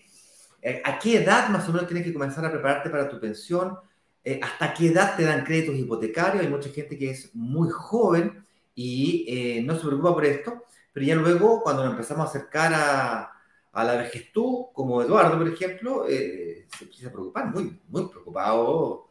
[0.62, 3.78] eh, ¿A qué edad más o menos tienes que comenzar a prepararte para tu pensión?
[4.22, 6.42] Eh, ¿Hasta qué edad te dan créditos hipotecarios?
[6.42, 8.44] Hay mucha gente que es muy joven
[8.74, 12.72] y eh, no se preocupa por esto, pero ya luego cuando nos empezamos a acercar
[12.74, 13.32] a,
[13.72, 19.10] a la vejetud, como Eduardo, por ejemplo, se empieza a preocupar, muy, muy preocupado,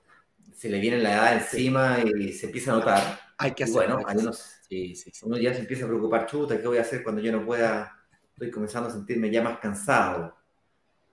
[0.54, 3.20] se le viene la edad encima y se empieza a notar.
[3.38, 3.90] Hay que hacer.
[3.90, 7.22] Bueno, sí, sí, uno ya se empieza a preocupar, chuta, ¿qué voy a hacer cuando
[7.22, 7.96] yo no pueda?
[8.34, 10.39] Estoy comenzando a sentirme ya más cansado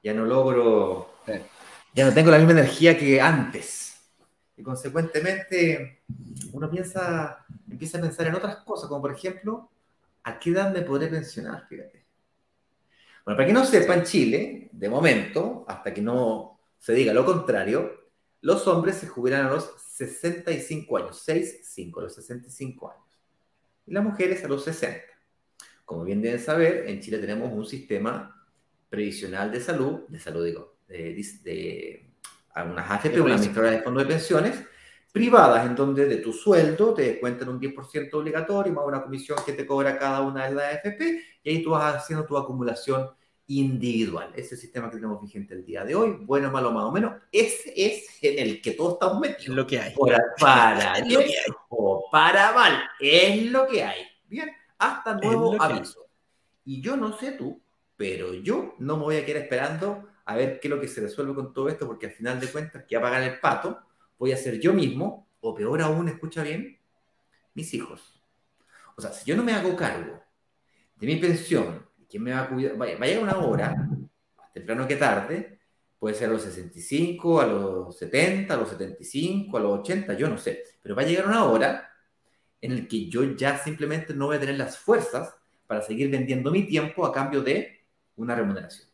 [0.03, 1.15] ya no logro,
[1.95, 3.97] ya no tengo la misma energía que antes.
[4.57, 6.03] Y consecuentemente
[6.53, 9.71] uno piensa, empieza a pensar en otras cosas, como por ejemplo,
[10.23, 11.67] ¿a qué edad me podré pensionar?
[11.69, 12.07] Fíjate.
[13.25, 17.25] Bueno, para que no sepa, en Chile, de momento, hasta que no se diga lo
[17.25, 18.07] contrario,
[18.41, 23.05] los hombres se jubilan a los 65 años, 6, 5, a los 65 años.
[23.87, 25.01] Y las mujeres a los 60.
[25.85, 28.36] Como bien deben saber, en Chile tenemos un sistema
[28.89, 32.15] previsional de salud, de salud digo, de, de
[32.55, 34.65] algunas AFP, una administradora de fondos de pensiones,
[35.13, 39.53] privadas, en donde de tu sueldo te descuentan un 10% obligatorio, más una comisión que
[39.53, 43.11] te cobra cada una de las AFP, y ahí tú vas haciendo tu acumulación
[43.49, 44.33] individual.
[44.35, 47.73] Ese sistema que tenemos vigente el día de hoy, bueno, malo, más o menos, ese
[47.77, 49.57] es en el que todos estamos metidos.
[49.57, 49.95] Lo que hay.
[50.39, 51.25] para bien
[51.69, 54.03] o para mal, es lo que hay.
[54.29, 56.07] Bien, hasta nuevo aviso.
[56.65, 57.61] Y yo no sé tú,
[57.97, 61.01] pero yo no me voy a quedar esperando a ver qué es lo que se
[61.01, 63.79] resuelve con todo esto, porque al final de cuentas, que a pagar el pato,
[64.19, 66.79] voy a ser yo mismo, o peor aún, escucha bien,
[67.55, 68.23] mis hijos.
[68.97, 70.21] O sea, si yo no me hago cargo
[70.97, 72.77] de mi pensión, ¿quién me va a cuidar?
[72.77, 73.75] Vaya, vaya una hora,
[74.37, 75.61] más temprano que tarde,
[75.99, 80.29] puede ser a los 65, a los 70, a los 75, a los 80, yo
[80.29, 81.91] no sé, pero va a llegar una hora
[82.61, 85.35] en el que yo ya simplemente no voy a tener las fuerzas
[85.67, 87.76] para seguir vendiendo mi tiempo a cambio de
[88.17, 88.89] una remuneración.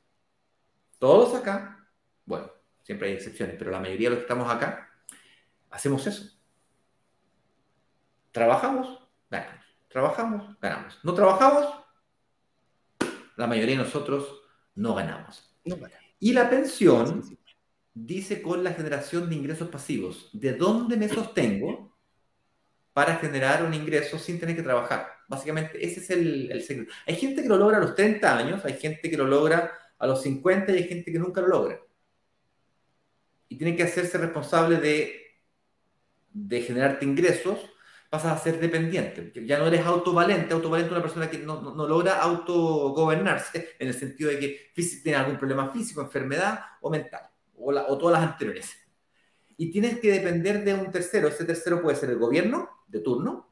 [0.99, 1.89] Todos acá,
[2.25, 2.51] bueno,
[2.83, 4.91] siempre hay excepciones, pero la mayoría de los que estamos acá,
[5.71, 6.37] hacemos eso.
[8.31, 9.65] Trabajamos, ganamos.
[9.89, 10.99] Trabajamos, ganamos.
[11.03, 11.67] No trabajamos,
[13.37, 14.43] la mayoría de nosotros
[14.75, 15.55] no ganamos.
[16.19, 17.23] Y la pensión
[17.93, 21.92] dice con la generación de ingresos pasivos, ¿de dónde me sostengo
[22.93, 25.09] para generar un ingreso sin tener que trabajar?
[25.29, 26.93] Básicamente, ese es el, secreto.
[27.07, 30.07] Hay gente que lo logra a los 30 años, hay gente que lo logra a
[30.07, 31.81] los 50 y hay gente que nunca lo logra.
[33.49, 35.23] Y tiene que hacerse responsable de
[36.33, 37.59] de generarte ingresos,
[38.11, 39.33] pasas a ser dependiente.
[39.47, 40.53] Ya no eres autovalente.
[40.53, 45.17] Autovalente es una persona que no, no, logra autogobernarse en el sentido de que tiene
[45.17, 47.23] algún problema físico, enfermedad o mental,
[47.57, 48.77] o, o todas las anteriores.
[49.57, 51.29] Y tienes que depender de un tercero.
[51.29, 53.49] Ese tercero puede ser el gobierno de turno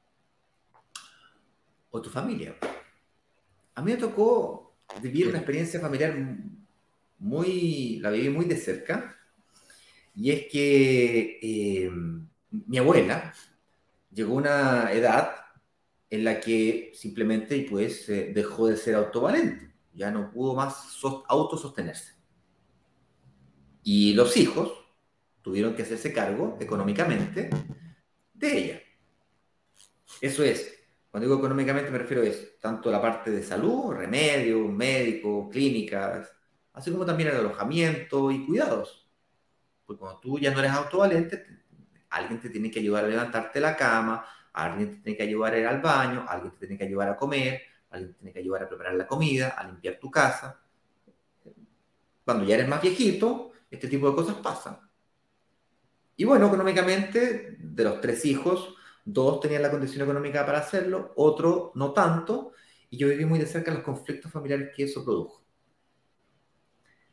[1.90, 2.56] o tu familia.
[3.74, 6.14] A mí me tocó vivir una experiencia familiar
[7.18, 9.16] muy, la viví muy de cerca,
[10.14, 11.90] y es que eh,
[12.50, 13.32] mi abuela
[14.10, 15.36] llegó a una edad
[16.08, 22.14] en la que simplemente pues, eh, dejó de ser autovalente, ya no pudo más autosostenerse.
[23.82, 24.72] Y los hijos
[25.50, 27.50] tuvieron que hacerse cargo económicamente
[28.32, 28.80] de ella.
[30.20, 30.72] Eso es,
[31.10, 36.30] cuando digo económicamente me refiero a tanto la parte de salud, remedios, médicos, clínicas,
[36.72, 39.10] así como también el alojamiento y cuidados.
[39.84, 41.44] Porque cuando tú ya no eres autovalente,
[42.10, 45.58] alguien te tiene que ayudar a levantarte la cama, alguien te tiene que ayudar a
[45.58, 47.60] ir al baño, alguien te tiene que ayudar a comer,
[47.90, 50.60] alguien te tiene que ayudar a preparar la comida, a limpiar tu casa.
[52.24, 54.89] Cuando ya eres más viejito, este tipo de cosas pasan.
[56.20, 58.74] Y bueno, económicamente, de los tres hijos,
[59.06, 62.52] dos tenían la condición económica para hacerlo, otro no tanto,
[62.90, 65.42] y yo viví muy de cerca los conflictos familiares que eso produjo.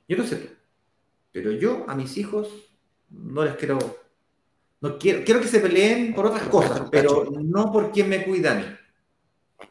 [0.09, 0.49] Yo no sé tú,
[1.31, 2.49] pero yo a mis hijos
[3.09, 3.79] no les quiero,
[4.81, 8.51] no quiero, quiero que se peleen por otras cosas, pero no por quién me cuida
[8.51, 8.65] a mí.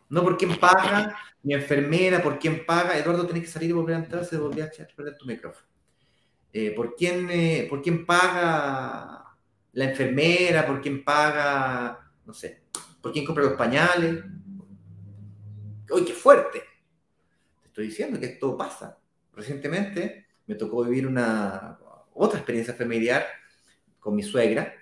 [0.09, 2.97] No por quién paga, mi enfermera, por quién paga.
[2.97, 5.67] Eduardo, tenés que salir y volver a entrar, se volvió a echar perder tu micrófono.
[6.55, 9.26] Eh, ¿por, quién, eh, ¿Por quién paga
[9.77, 10.67] la enfermera?
[10.67, 12.65] ¿Por quién paga no sé,
[13.01, 14.25] ¿por quién compra los pañales?
[15.91, 16.61] ¡Uy, qué fuerte!
[17.63, 18.99] Te estoy diciendo que esto pasa.
[19.33, 21.79] Recientemente me tocó vivir una
[22.15, 23.25] otra experiencia familiar
[24.01, 24.75] con mi suegra,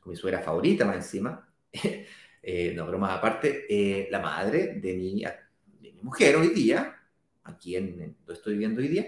[0.00, 1.46] con mi suegra favorita más encima.
[2.42, 6.96] eh, no, más aparte, eh, la madre de mi, de mi, mujer hoy día,
[7.44, 9.06] aquí en, donde estoy viviendo hoy día,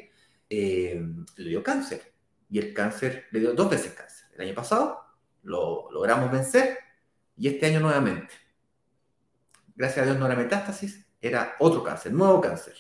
[0.51, 1.03] eh,
[1.37, 2.13] le dio cáncer.
[2.51, 4.29] Y el cáncer le dio dos veces cáncer.
[4.35, 5.10] El año pasado
[5.43, 6.79] lo logramos vencer
[7.37, 8.35] y este año nuevamente.
[9.75, 12.75] Gracias a Dios no era metástasis, era otro cáncer, nuevo cáncer.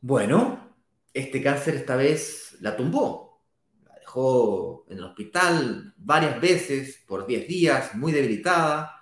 [0.00, 0.76] Bueno,
[1.12, 3.42] este cáncer esta vez la tumbó.
[3.84, 9.00] La dejó en el hospital varias veces por 10 días, muy debilitada,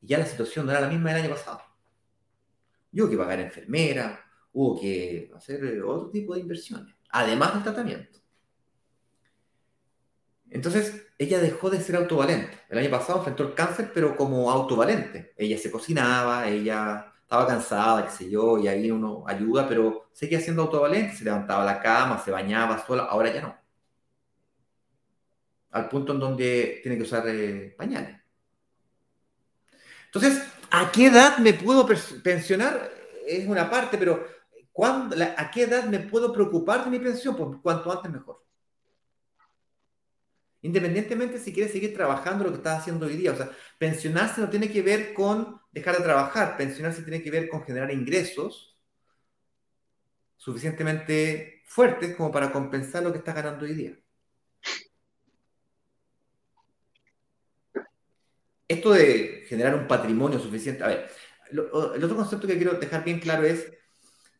[0.00, 1.60] y ya la situación no era la misma del año pasado.
[2.92, 8.20] Y hubo que pagar enfermera, hubo que hacer otro tipo de inversiones, además del tratamiento.
[10.54, 12.56] Entonces, ella dejó de ser autovalente.
[12.68, 15.34] El año pasado enfrentó el cáncer, pero como autovalente.
[15.36, 20.40] Ella se cocinaba, ella estaba cansada, qué sé yo, y ahí uno ayuda, pero seguía
[20.40, 23.56] siendo autovalente, se levantaba la cama, se bañaba sola, ahora ya no.
[25.72, 28.16] Al punto en donde tiene que usar eh, pañales.
[30.06, 30.40] Entonces,
[30.70, 31.84] ¿a qué edad me puedo
[32.22, 32.92] pensionar?
[33.26, 34.24] Es una parte, pero
[35.36, 37.34] ¿a qué edad me puedo preocupar de mi pensión?
[37.34, 38.44] Pues cuanto antes mejor.
[40.64, 43.32] Independientemente si quieres seguir trabajando lo que estás haciendo hoy día.
[43.32, 46.56] O sea, pensionarse no tiene que ver con dejar de trabajar.
[46.56, 48.74] Pensionarse tiene que ver con generar ingresos
[50.38, 53.98] suficientemente fuertes como para compensar lo que estás ganando hoy día.
[58.66, 60.82] Esto de generar un patrimonio suficiente.
[60.82, 61.10] A ver,
[61.50, 61.60] el
[62.04, 63.70] otro concepto que quiero dejar bien claro es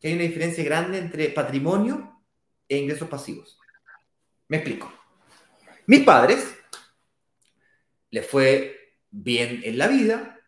[0.01, 2.19] que hay una diferencia grande entre patrimonio
[2.67, 3.59] e ingresos pasivos.
[4.47, 4.94] Me explico.
[5.87, 6.55] Mis padres
[8.09, 10.39] les fue bien en la vida,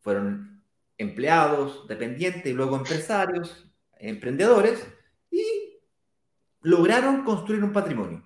[0.00, 0.64] fueron
[0.98, 4.84] empleados, dependientes y luego empresarios, emprendedores,
[5.30, 5.78] y
[6.62, 8.24] lograron construir un patrimonio.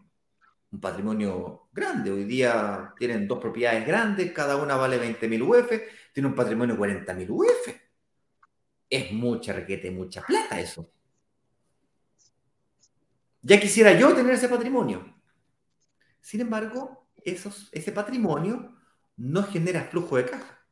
[0.70, 2.10] Un patrimonio grande.
[2.10, 5.72] Hoy día tienen dos propiedades grandes, cada una vale 20.000 UF,
[6.12, 7.68] tiene un patrimonio de 40.000 UF.
[8.90, 10.90] Es mucha requete, mucha plata eso.
[13.42, 15.17] Ya quisiera yo tener ese patrimonio.
[16.20, 18.74] Sin embargo, ese patrimonio
[19.16, 20.64] no genera flujo de caja.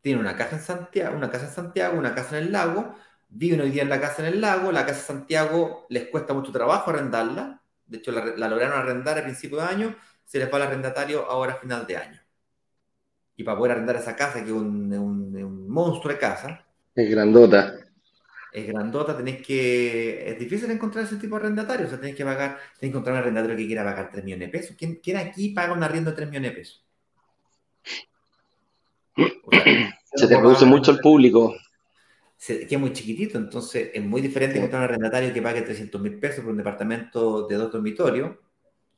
[0.00, 2.94] Tiene una, casa en Santiago, una casa en Santiago, una casa en el lago,
[3.28, 6.32] viven hoy día en la casa en el lago, la casa en Santiago les cuesta
[6.32, 10.56] mucho trabajo arrendarla, de hecho la, lograron arrendar a principio de año, se les va
[10.56, 12.20] al arrendatario ahora a final de año.
[13.36, 16.64] Y para poder arrendar esa casa, que es un monstruo de casa.
[16.94, 17.89] Es grandota
[18.52, 20.30] es grandota, tenéis que.
[20.30, 21.86] Es difícil encontrar ese tipo de arrendatario.
[21.86, 24.48] O sea, tenéis que pagar, tenéis que encontrar un arrendatario que quiera pagar 3 millones
[24.48, 24.76] de pesos.
[24.76, 26.84] ¿Quién, aquí paga un arriendo de 3 millones de pesos?
[30.14, 31.54] se te reduce mucho el público.
[32.46, 36.18] que es muy chiquitito, entonces es muy diferente encontrar un arrendatario que pague 300 mil
[36.18, 38.36] pesos por un departamento de dos dormitorios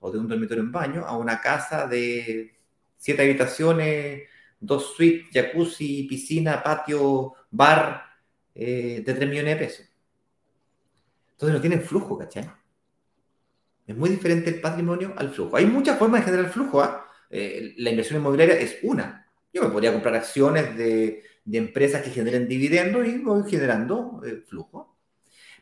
[0.00, 2.54] o de un dormitorio en baño a una casa de
[2.96, 4.22] siete habitaciones,
[4.60, 8.11] dos suites, jacuzzi, piscina, patio, bar
[8.54, 9.86] eh, de 3 millones de pesos.
[11.32, 12.50] Entonces no tienen flujo, ¿cachai?
[13.86, 15.56] Es muy diferente el patrimonio al flujo.
[15.56, 16.80] Hay muchas formas de generar flujo.
[16.80, 17.08] ¿ah?
[17.30, 19.26] Eh, la inversión inmobiliaria es una.
[19.52, 24.96] Yo me podría comprar acciones de, empresas que generen dividendos y voy generando eh, flujo.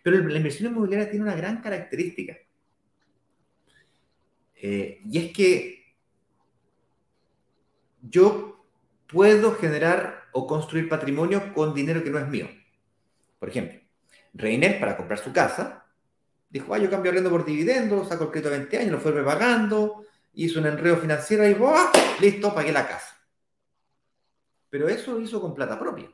[0.02, 2.36] Pero la inversión inmobiliaria tiene una gran característica.
[4.62, 5.80] y es que
[8.02, 8.66] yo
[9.06, 12.48] puedo generar o construir patrimonio con dinero que no es mío.
[13.40, 13.80] Por ejemplo,
[14.34, 15.86] Reiner, para comprar su casa,
[16.48, 19.24] dijo, ah, yo cambio arriendo por dividendos, saco el crédito de 20 años, lo fue
[19.24, 21.90] pagando, hizo un enredo financiero y ¡buah!
[22.20, 23.16] listo, pagué la casa.
[24.68, 26.08] Pero eso lo hizo con plata propia.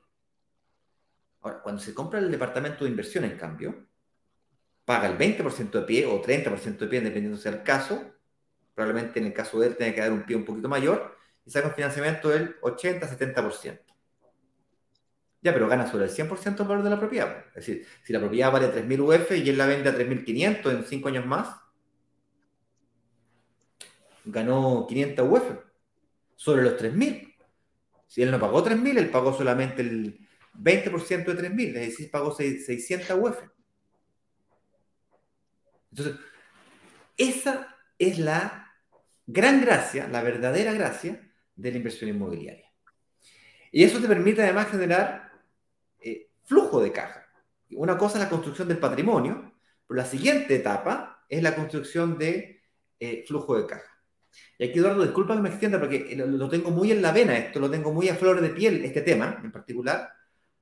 [1.42, 3.86] Ahora, cuando se compra el departamento de inversión, en cambio,
[4.84, 8.02] paga el 20% de pie o 30% de pie, dependiendo sea el caso.
[8.74, 11.50] Probablemente en el caso de él tenga que dar un pie un poquito mayor y
[11.50, 13.85] saca un financiamiento del 80-70%.
[15.46, 17.44] Ya, pero gana sobre el 100% del valor de la propiedad.
[17.50, 20.84] Es decir, si la propiedad vale 3.000 UF y él la vende a 3.500 en
[20.84, 21.56] 5 años más,
[24.24, 25.44] ganó 500 UF
[26.34, 27.32] sobre los 3.000.
[28.08, 30.18] Si él no pagó 3.000, él pagó solamente el
[30.54, 33.38] 20% de 3.000, es decir, pagó 600 UF.
[35.92, 36.16] Entonces,
[37.16, 38.72] esa es la
[39.28, 42.68] gran gracia, la verdadera gracia de la inversión inmobiliaria.
[43.70, 45.25] Y eso te permite además generar
[46.46, 47.26] flujo de caja.
[47.72, 49.52] Una cosa es la construcción del patrimonio,
[49.86, 52.62] pero la siguiente etapa es la construcción de
[52.98, 53.90] eh, flujo de caja.
[54.58, 57.58] Y aquí, Eduardo, disculpa que me extienda porque lo tengo muy en la vena esto,
[57.58, 60.10] lo tengo muy a flor de piel, este tema en particular,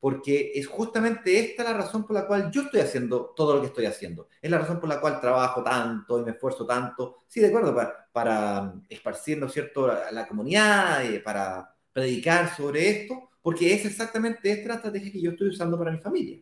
[0.00, 3.68] porque es justamente esta la razón por la cual yo estoy haciendo todo lo que
[3.68, 4.28] estoy haciendo.
[4.40, 7.74] Es la razón por la cual trabajo tanto y me esfuerzo tanto, sí, de acuerdo,
[7.74, 13.74] para, para esparcir, ¿no es cierto?, la, la comunidad, eh, para predicar sobre esto, porque
[13.74, 16.40] es exactamente esta estrategia que yo estoy usando para mi familia.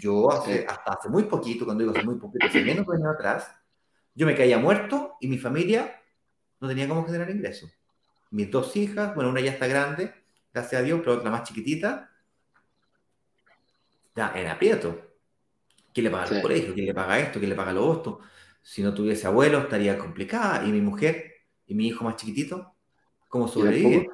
[0.00, 2.96] Yo hace, hasta hace muy poquito, cuando digo hace muy poquito, hace menos de un
[2.96, 3.48] año atrás,
[4.12, 6.02] yo me caía muerto y mi familia
[6.58, 7.70] no tenía cómo generar ingresos.
[8.32, 10.12] Mis dos hijas, bueno, una ya está grande,
[10.52, 12.10] gracias a Dios, pero otra más chiquitita,
[14.16, 15.00] ya, en aprieto.
[15.94, 16.74] ¿Quién le paga el colegio?
[16.74, 17.38] ¿Quién le paga esto?
[17.38, 18.18] ¿Quién le paga lo otro?
[18.62, 20.66] Si no tuviese abuelo, estaría complicada.
[20.66, 21.34] ¿Y mi mujer?
[21.68, 22.74] ¿Y mi hijo más chiquitito?
[23.28, 24.08] ¿Cómo sobrevive?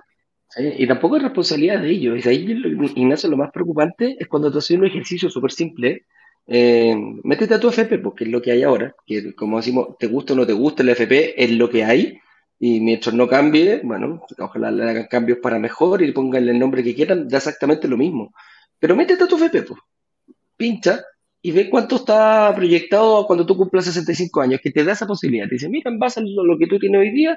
[0.56, 2.24] Y tampoco, es responsabilidad de ellos.
[2.24, 2.62] Y ahí,
[2.96, 6.06] Ignacio, lo más preocupante es cuando tú haces un ejercicio súper simple.
[6.46, 6.94] Eh,
[7.24, 8.94] métete a tu FP, porque es lo que hay ahora.
[9.06, 12.18] Que como decimos, te gusta o no te gusta el FP, es lo que hay.
[12.58, 16.84] Y mientras no cambie, bueno, ojalá le hagan cambios para mejor y pongan el nombre
[16.84, 18.32] que quieran, da exactamente lo mismo.
[18.78, 19.80] Pero métete a tu FP, pues
[20.56, 21.04] pincha
[21.42, 25.48] y ve cuánto está proyectado cuando tú cumplas 65 años, que te da esa posibilidad.
[25.48, 27.36] Te dice, mira, en base a lo que tú tienes hoy día,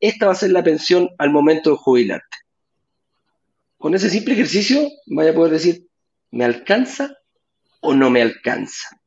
[0.00, 2.36] esta va a ser la pensión al momento de jubilarte.
[3.82, 5.88] Con ese simple ejercicio vaya a poder decir,
[6.30, 7.16] ¿me alcanza
[7.80, 9.00] o no me alcanza?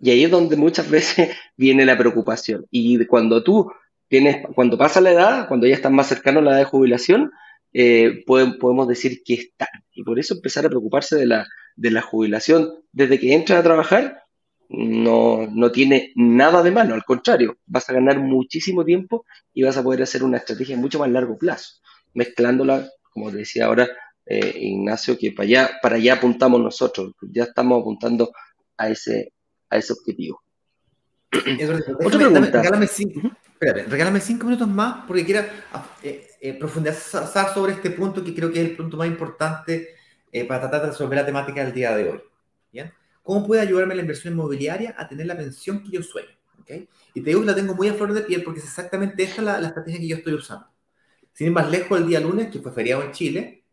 [0.00, 2.66] Y ahí es donde muchas veces viene la preocupación.
[2.72, 3.70] Y cuando tú
[4.08, 7.30] tienes, cuando pasa la edad, cuando ya estás más cercano a la edad de jubilación,
[7.72, 9.68] eh, podemos decir que está.
[9.92, 13.62] Y por eso empezar a preocuparse de la, de la jubilación desde que entras a
[13.62, 14.24] trabajar
[14.68, 19.76] no, no tiene nada de malo, al contrario, vas a ganar muchísimo tiempo y vas
[19.76, 21.76] a poder hacer una estrategia mucho más largo plazo,
[22.12, 23.88] mezclándola, como decía ahora
[24.26, 28.32] eh, Ignacio, que para allá, para allá apuntamos nosotros, ya estamos apuntando
[28.76, 29.32] a ese,
[29.70, 30.42] a ese objetivo.
[31.30, 32.62] Otra pregunta.
[32.62, 33.20] regálame, cinco,
[33.60, 35.40] regálame cinco minutos más porque quiero
[36.02, 39.88] eh, eh, profundizar sobre este punto que creo que es el punto más importante
[40.48, 42.20] para tratar de resolver la temática del día de hoy.
[42.72, 42.92] ¿bien?
[43.22, 46.36] ¿Cómo puede ayudarme la inversión inmobiliaria a tener la pensión que yo sueño?
[46.60, 46.88] ¿okay?
[47.14, 49.42] Y te digo que la tengo muy a flor de piel porque es exactamente esta
[49.42, 50.66] la, estrategia que yo estoy usando.
[51.34, 53.64] Sin ir más lejos, el día lunes, que fue feriado en Chile,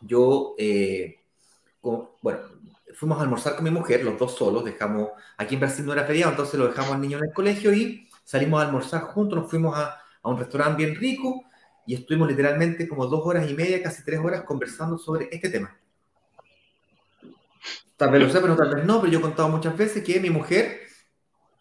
[0.00, 1.16] yo, eh,
[1.80, 2.40] bueno,
[2.94, 6.04] fuimos a almorzar con mi mujer, los dos solos, dejamos, aquí en Brasil no era
[6.04, 9.50] feriado, entonces lo dejamos al niño en el colegio y salimos a almorzar juntos, nos
[9.50, 11.44] fuimos a, a un restaurante bien rico
[11.86, 15.76] y estuvimos literalmente como dos horas y media, casi tres horas conversando sobre este tema.
[17.96, 20.20] Tal vez lo sé, pero tal vez no, pero yo he contado muchas veces que
[20.20, 20.82] mi mujer,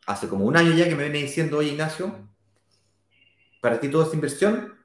[0.07, 2.27] hace como un año ya que me viene diciendo, oye Ignacio,
[3.61, 4.80] para ti todo es inversión,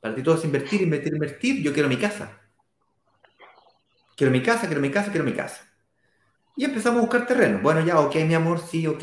[0.00, 2.40] para ti todo es invertir, invertir, invertir, yo quiero mi casa.
[4.16, 5.64] Quiero mi casa, quiero mi casa, quiero mi casa.
[6.56, 7.60] Y empezamos a buscar terreno.
[7.62, 9.02] Bueno, ya, ok, mi amor, sí, ok.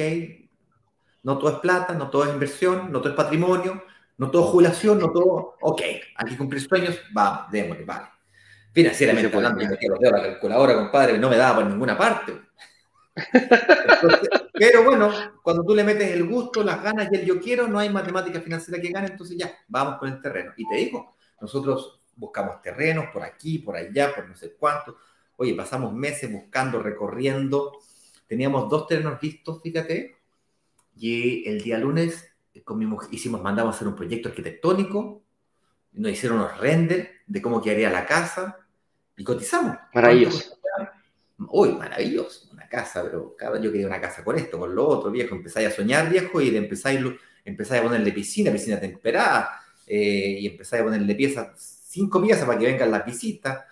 [1.24, 3.84] No todo es plata, no todo es inversión, no todo es patrimonio,
[4.18, 5.82] no todo jubilación, no todo, ok,
[6.16, 8.08] hay que cumplir sueños, vamos, démosle, vale.
[8.74, 11.98] Financieramente hablando, yo metía los dedos a la calculadora, compadre, no me daba por ninguna
[11.98, 12.47] parte.
[14.54, 15.12] Pero bueno,
[15.44, 18.42] cuando tú le metes el gusto, las ganas y el yo quiero, no hay matemática
[18.42, 20.54] financiera que gane, entonces ya, vamos con el terreno.
[20.58, 24.98] Y te digo, nosotros buscamos terrenos por aquí, por allá, por no sé cuánto.
[25.36, 27.80] Oye, pasamos meses buscando, recorriendo.
[28.26, 30.18] Teníamos dos terrenos vistos, fíjate.
[30.96, 35.24] Y el día lunes con mi mujer, hicimos, mandamos a hacer un proyecto arquitectónico.
[35.94, 38.58] Nos hicieron unos renders de cómo quedaría la casa
[39.16, 39.78] y cotizamos.
[39.94, 40.58] Maravilloso.
[41.50, 45.36] Uy, maravilloso, casa, pero cada, yo quería una casa con esto, con lo otro, viejo.
[45.36, 47.00] Empezáis a soñar, viejo, y le empezáis,
[47.46, 51.48] empezáis a ponerle piscina, piscina temperada, eh, y empezáis a ponerle piezas,
[51.90, 53.64] cinco piezas para que vengan las visitas.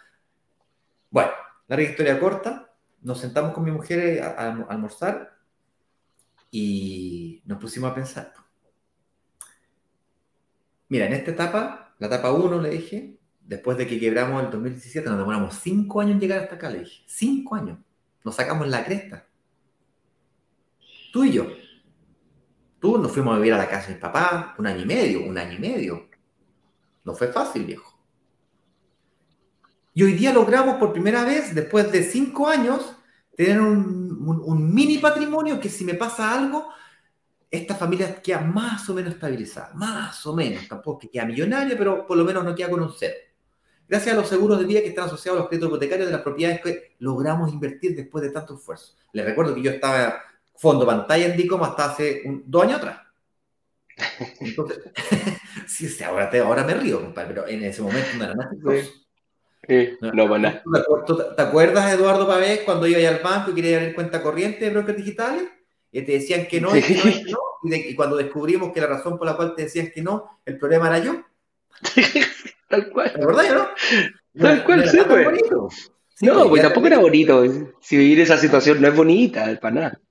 [1.09, 1.31] Bueno,
[1.67, 5.37] la historia corta, nos sentamos con mi mujer a, a almorzar
[6.51, 8.33] y nos pusimos a pensar.
[10.87, 15.09] Mira, en esta etapa, la etapa 1, le dije, después de que quebramos el 2017,
[15.09, 17.03] nos demoramos cinco años en llegar hasta acá, le dije.
[17.07, 17.79] Cinco años.
[18.25, 19.27] Nos sacamos la cresta.
[21.13, 21.47] Tú y yo.
[22.79, 25.23] Tú nos fuimos a vivir a la casa de mi papá un año y medio,
[25.23, 26.09] un año y medio.
[27.03, 27.93] No fue fácil, viejo.
[29.93, 32.97] Y hoy día logramos por primera vez, después de cinco años,
[33.37, 36.69] tener un, mini patrimonio que si me pasa algo,
[37.49, 42.07] esta familia queda más o menos estabilizada, más o menos, tampoco que queda millonaria, pero
[42.07, 43.15] por lo menos no queda con un cero
[43.87, 46.21] gracias a los seguros de vida que están asociados a los créditos hipotecarios de las
[46.21, 48.95] propiedades que logramos invertir después de tanto esfuerzo.
[49.13, 50.21] Les recuerdo que yo estaba
[50.55, 53.01] fondo pantalla en DICOM hasta hace dos años atrás.
[54.39, 54.79] Entonces,
[55.67, 58.51] sí, ahora, te, ahora me río, compadre, pero en ese momento no era nada.
[59.67, 59.97] Sí.
[60.01, 61.35] no.
[61.35, 64.97] ¿Te acuerdas, Eduardo Pavés, cuando iba al banco y quería abrir cuenta corriente de brokers
[64.97, 65.43] digitales?
[65.91, 68.87] Y te decían que no, y, que no, y, no, y cuando descubrimos que la
[68.87, 71.23] razón por la cual te decían que no, el problema era yo.
[72.67, 73.11] Tal cual.
[73.17, 73.67] ¿La verdad, no?
[74.41, 75.91] Tal cual, sí, pues.
[76.21, 77.43] no, pues tampoco era bonito.
[77.79, 80.01] Si vivir esa situación no es bonita, para nada.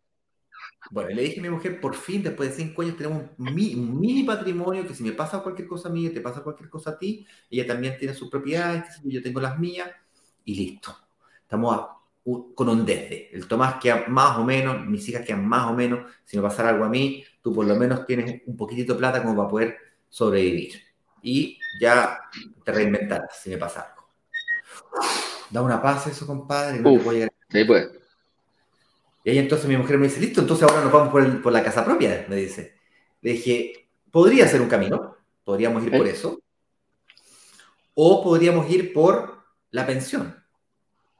[0.91, 4.23] Bueno, le dije a mi mujer, por fin, después de cinco años, tenemos un, mini
[4.23, 7.27] patrimonio que si me pasa cualquier cosa a mí, te pasa cualquier cosa a ti,
[7.51, 9.91] ella también tiene sus propiedades, yo tengo las mías,
[10.45, 10.97] y listo.
[11.43, 11.87] Estamos
[12.55, 13.35] con un desde.
[13.35, 16.71] El Tomás queda más o menos, mis hijas quedan más o menos, si me pasara
[16.71, 19.77] algo a mí, tú por lo menos tienes un poquitito de plata como para poder
[20.09, 20.94] sobrevivir
[21.25, 22.21] y ya
[22.65, 24.09] te reinventarás si me pasa algo.
[25.51, 26.81] Da una paz eso, compadre.
[26.81, 27.03] No Uf,
[27.49, 27.89] te pues.
[29.25, 31.65] Y ahí entonces mi mujer me dice, listo, entonces ahora nos vamos por, por la
[31.65, 32.79] casa propia, me dice.
[33.23, 36.39] Le dije, podría ser un camino, podríamos ir por eso,
[37.95, 40.45] o podríamos ir por la pensión.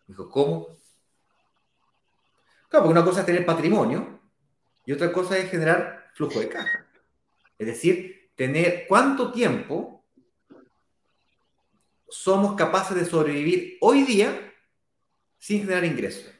[0.07, 0.67] dijo, ¿cómo?
[2.69, 4.21] Claro, porque una cosa es tener patrimonio
[4.85, 6.87] y otra cosa es generar flujo de caja.
[7.59, 9.94] Es decir, tener cuánto tiempo
[12.09, 14.53] somos capaces de sobrevivir hoy día
[15.39, 16.33] sin generar ingresos.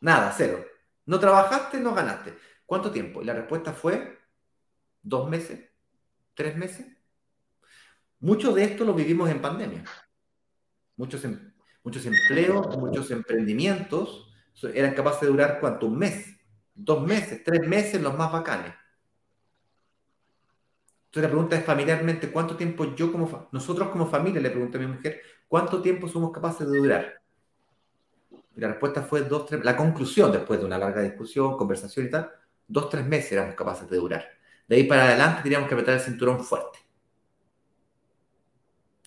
[0.00, 0.64] Nada, cero.
[1.06, 2.34] No trabajaste, no ganaste.
[2.66, 3.22] ¿Cuánto tiempo?
[3.22, 4.18] Y la respuesta fue
[5.02, 5.70] dos meses,
[6.34, 6.86] tres meses.
[8.20, 9.84] Muchos de esto lo vivimos en pandemia.
[10.96, 14.32] Muchos, em, muchos empleos, muchos emprendimientos
[14.72, 16.38] eran capaces de durar cuánto, un mes,
[16.74, 18.74] dos meses, tres meses los más bacanes.
[21.14, 24.80] Entonces la pregunta es familiarmente, ¿cuánto tiempo yo como, nosotros como familia, le pregunté a
[24.80, 27.22] mi mujer, ¿cuánto tiempo somos capaces de durar?
[28.56, 32.10] Y la respuesta fue dos, tres, la conclusión después de una larga discusión, conversación y
[32.10, 32.32] tal,
[32.66, 34.24] dos, tres meses éramos capaces de durar.
[34.66, 36.80] De ahí para adelante teníamos que apretar el cinturón fuerte.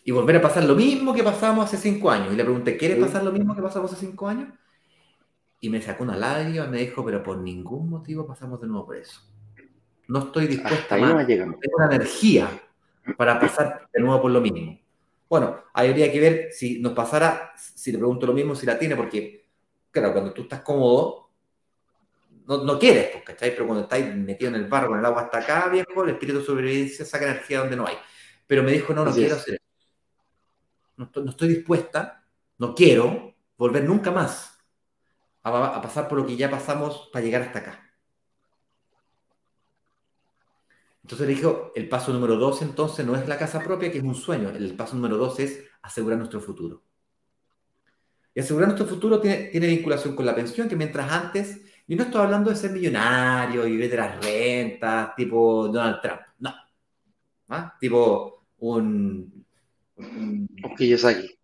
[0.05, 2.31] Y volver a pasar lo mismo que pasamos hace cinco años.
[2.31, 4.47] Y le pregunté, ¿quieres pasar lo mismo que pasamos hace cinco años?
[5.59, 8.85] Y me sacó una lágrima y me dijo, pero por ningún motivo pasamos de nuevo
[8.85, 9.19] por eso.
[10.07, 12.49] No estoy dispuesta a no tengo una energía
[13.17, 14.79] para pasar de nuevo por lo mismo.
[15.29, 18.95] Bueno, habría que ver si nos pasara, si le pregunto lo mismo, si la tiene,
[18.95, 19.49] porque,
[19.91, 21.29] claro, cuando tú estás cómodo,
[22.47, 23.51] no, no quieres, pues, ¿cachai?
[23.51, 26.39] Pero cuando estás metido en el barro, con el agua hasta acá, viejo, el espíritu
[26.39, 27.95] de sobrevivencia saca energía donde no hay.
[28.47, 29.63] Pero me dijo, no, no quiero hacer eso.
[30.95, 32.23] No estoy, dispuesta,
[32.57, 34.57] no quiero volver nunca más
[35.43, 37.86] a pasar por lo que ya pasamos para llegar hasta acá.
[41.07, 44.03] Entonces le dijo, el paso número dos entonces no es la casa propia, que es
[44.03, 46.83] un sueño, el paso número dos es asegurar nuestro futuro.
[48.35, 52.21] Y asegurar nuestro futuro tiene, vinculación con la pensión, que mientras antes, yo no estoy
[52.21, 56.53] hablando de ser millonario y vivir de las rentas, tipo Donald Trump, no.
[57.47, 57.73] ¿Ah?
[57.79, 59.45] Tipo un...
[59.95, 61.39] Un, Kiyosaki.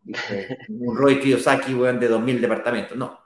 [0.68, 3.18] un Roy Kiyosaki, de 2.000 departamentos, no.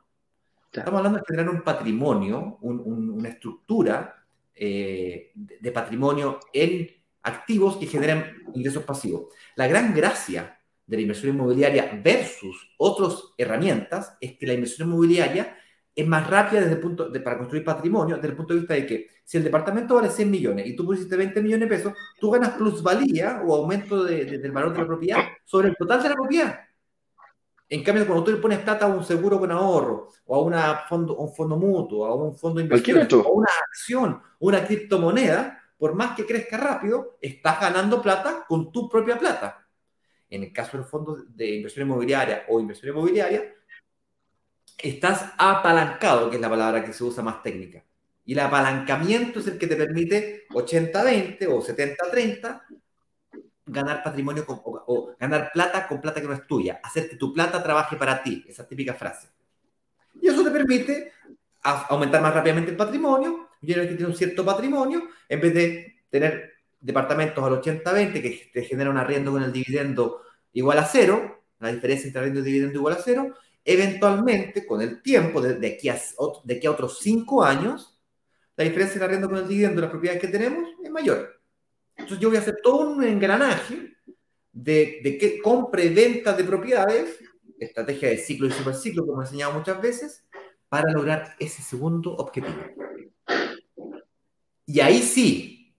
[0.72, 4.17] Estamos hablando de tener un patrimonio, una estructura
[4.60, 6.90] eh, de patrimonio en
[7.24, 9.34] activos que generan ingresos pasivos.
[9.56, 15.58] La gran gracia de la inversión inmobiliaria versus otras herramientas es que la inversión inmobiliaria
[15.94, 18.76] es más rápida desde el punto de, para construir patrimonio, desde el punto de vista
[18.76, 21.94] de que si el departamento vale 100 millones y tú pusiste 20 millones de pesos,
[22.20, 26.16] tú ganas plusvalía o aumento del valor de la propiedad sobre el total de la
[26.16, 26.60] propiedad.
[27.70, 30.86] En cambio, cuando tú le pones plata a un seguro con ahorro, o a una
[30.88, 35.62] fondo, un fondo mutuo, a un fondo de inversión, o a una acción, una criptomoneda,
[35.78, 39.68] por más que crezca rápido, estás ganando plata con tu propia plata.
[40.30, 43.54] En el caso del fondo de inversión inmobiliaria o inversión inmobiliaria,
[44.78, 47.84] estás apalancado, que es la palabra que se usa más técnica.
[48.26, 52.62] Y el apalancamiento es el que te permite 80-20 o 70-30
[53.68, 57.62] ganar patrimonio o, ganar plata con plata que no es tuya, hacer que tu plata
[57.62, 59.30] trabaje para ti, esa típica frase.
[60.20, 61.12] Y eso te permite
[61.62, 65.54] aumentar más rápidamente el patrimonio, y una vez que tienes un cierto patrimonio, en vez
[65.54, 70.22] de tener departamentos al 80-20 que te genera un arriendo con el dividendo
[70.54, 73.34] igual a cero, la diferencia entre arriendo y dividendo igual a cero,
[73.66, 76.00] eventualmente, con el tiempo, de, aquí, a,
[76.44, 78.00] de aquí a otros cinco años,
[78.56, 81.37] la diferencia en arriendo con el dividendo de las propiedades que tenemos es mayor.
[81.98, 83.96] Entonces yo voy a hacer todo un engranaje
[84.52, 87.20] de, de que compra y venta de propiedades,
[87.60, 90.26] estrategia de ciclo y superciclo, como he enseñado muchas veces,
[90.70, 92.56] para lograr ese segundo objetivo.
[94.66, 95.76] Y ahí sí,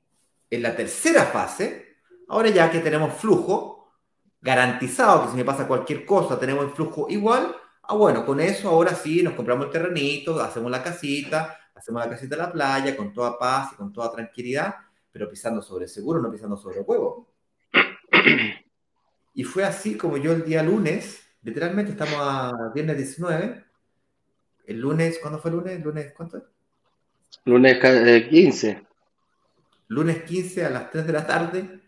[0.50, 1.98] en la tercera fase,
[2.28, 3.92] ahora ya que tenemos flujo
[4.40, 7.54] garantizado, que si me pasa cualquier cosa, tenemos el flujo igual,
[7.90, 12.10] Ah, bueno, con eso ahora sí nos compramos el terrenito, hacemos la casita, hacemos la
[12.10, 14.74] casita en la playa con toda paz y con toda tranquilidad,
[15.12, 17.28] pero pisando sobre seguro, no pisando sobre huevo.
[19.34, 23.64] Y fue así como yo el día lunes, literalmente estamos a viernes 19,
[24.66, 25.76] el lunes, ¿cuándo fue el lunes?
[25.76, 26.42] ¿El lunes cuánto?
[27.44, 27.78] Lunes
[28.28, 28.70] 15.
[28.70, 28.82] Eh,
[29.88, 31.80] lunes 15 a las 3 de la tarde,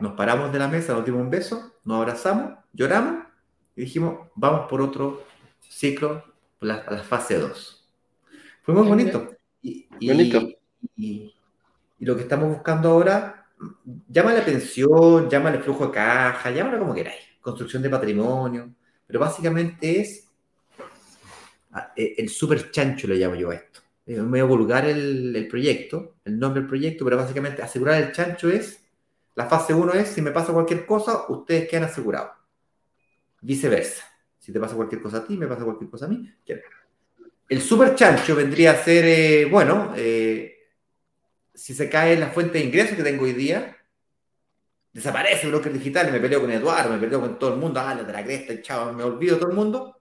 [0.00, 3.26] nos paramos de la mesa, nos dimos un beso, nos abrazamos, lloramos
[3.76, 5.24] y dijimos, vamos por otro
[5.60, 6.24] ciclo,
[6.60, 7.88] la, la fase 2.
[8.62, 9.36] Fue muy bonito.
[9.62, 10.54] Y, y,
[10.96, 11.34] Y,
[12.04, 13.46] lo que estamos buscando ahora,
[14.08, 18.74] llámale pensión, llámale flujo de caja, llámale como queráis, construcción de patrimonio,
[19.06, 20.28] pero básicamente es
[21.72, 23.80] ah, e, el super chancho, le llamo yo a esto.
[24.06, 28.50] Es medio vulgar el, el proyecto, el nombre del proyecto, pero básicamente asegurar el chancho
[28.50, 28.84] es,
[29.34, 32.44] la fase 1 es, si me pasa cualquier cosa, ustedes quedan asegurados
[33.44, 34.04] viceversa.
[34.38, 36.30] Si te pasa cualquier cosa a ti, me pasa cualquier cosa a mí.
[37.48, 40.53] El super chancho vendría a ser, eh, bueno, eh,
[41.54, 43.76] si se cae la fuente de ingresos que tengo hoy día,
[44.92, 47.94] desaparece el broker digital, me peleo con Eduardo, me peleo con todo el mundo, ah,
[47.94, 50.00] de la cresta, chavo, me olvido todo el mundo.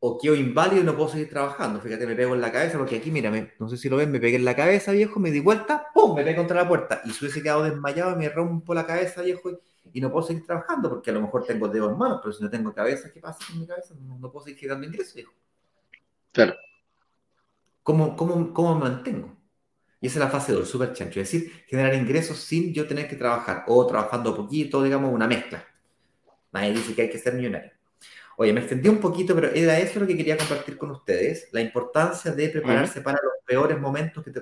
[0.00, 1.80] O quedo inválido y no puedo seguir trabajando.
[1.80, 4.20] Fíjate, me pego en la cabeza, porque aquí, mira, no sé si lo ven, me
[4.20, 6.14] pegué en la cabeza, viejo, me di vuelta, ¡pum!
[6.14, 7.02] Me pegué contra la puerta.
[7.04, 9.50] Y si hubiese quedado desmayado, me rompo la cabeza, viejo,
[9.92, 12.42] y no puedo seguir trabajando porque a lo mejor tengo dedos en manos, pero si
[12.42, 13.94] no tengo cabeza, ¿qué pasa con mi cabeza?
[14.00, 15.24] No, puedo seguir generando ingresos,
[16.30, 16.54] Claro.
[17.82, 19.37] ¿Cómo, cómo, cómo me mantengo?
[20.00, 23.08] Y esa es la fase 2, super chancho, es decir, generar ingresos sin yo tener
[23.08, 25.64] que trabajar o trabajando poquito, digamos, una mezcla.
[26.52, 27.72] Nadie dice que hay que ser millonario.
[28.36, 31.60] Oye, me extendí un poquito, pero era eso lo que quería compartir con ustedes, la
[31.60, 34.24] importancia de prepararse para los peores momentos.
[34.24, 34.32] Que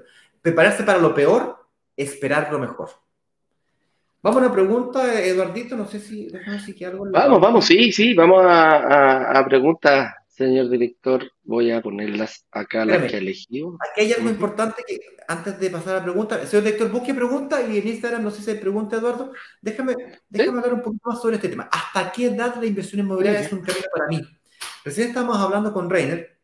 [0.43, 1.57] Prepararse para lo peor,
[1.97, 2.91] esperar lo mejor.
[4.21, 6.29] Vamos a una pregunta, Eduardito, no sé si,
[6.77, 7.07] que algo...
[7.11, 11.31] Vamos, vamos, sí, sí, vamos a, preguntas, señor director.
[11.45, 13.77] Voy a ponerlas acá, las que elegido.
[13.91, 17.63] Aquí hay algo importante que, antes de pasar a la pregunta, señor director, busque pregunta
[17.63, 19.95] y en Instagram, no sé si hay pregunta, Eduardo, déjame,
[20.29, 21.69] déjame hablar un poquito más sobre este tema.
[21.73, 24.23] ¿Hasta qué edad la inversión inmobiliaria es un camino para mí?
[24.85, 26.39] Recién estábamos hablando con Reiner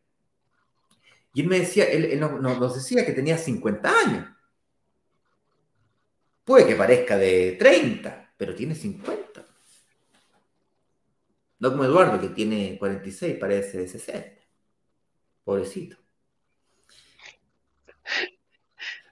[1.33, 4.27] y él me decía, él, nos decía que tenía 50 años.
[6.43, 9.45] Puede que parezca de 30, pero tiene 50.
[11.63, 14.27] No como Eduardo, que tiene 46, parece de 60.
[15.45, 15.95] Pobrecito.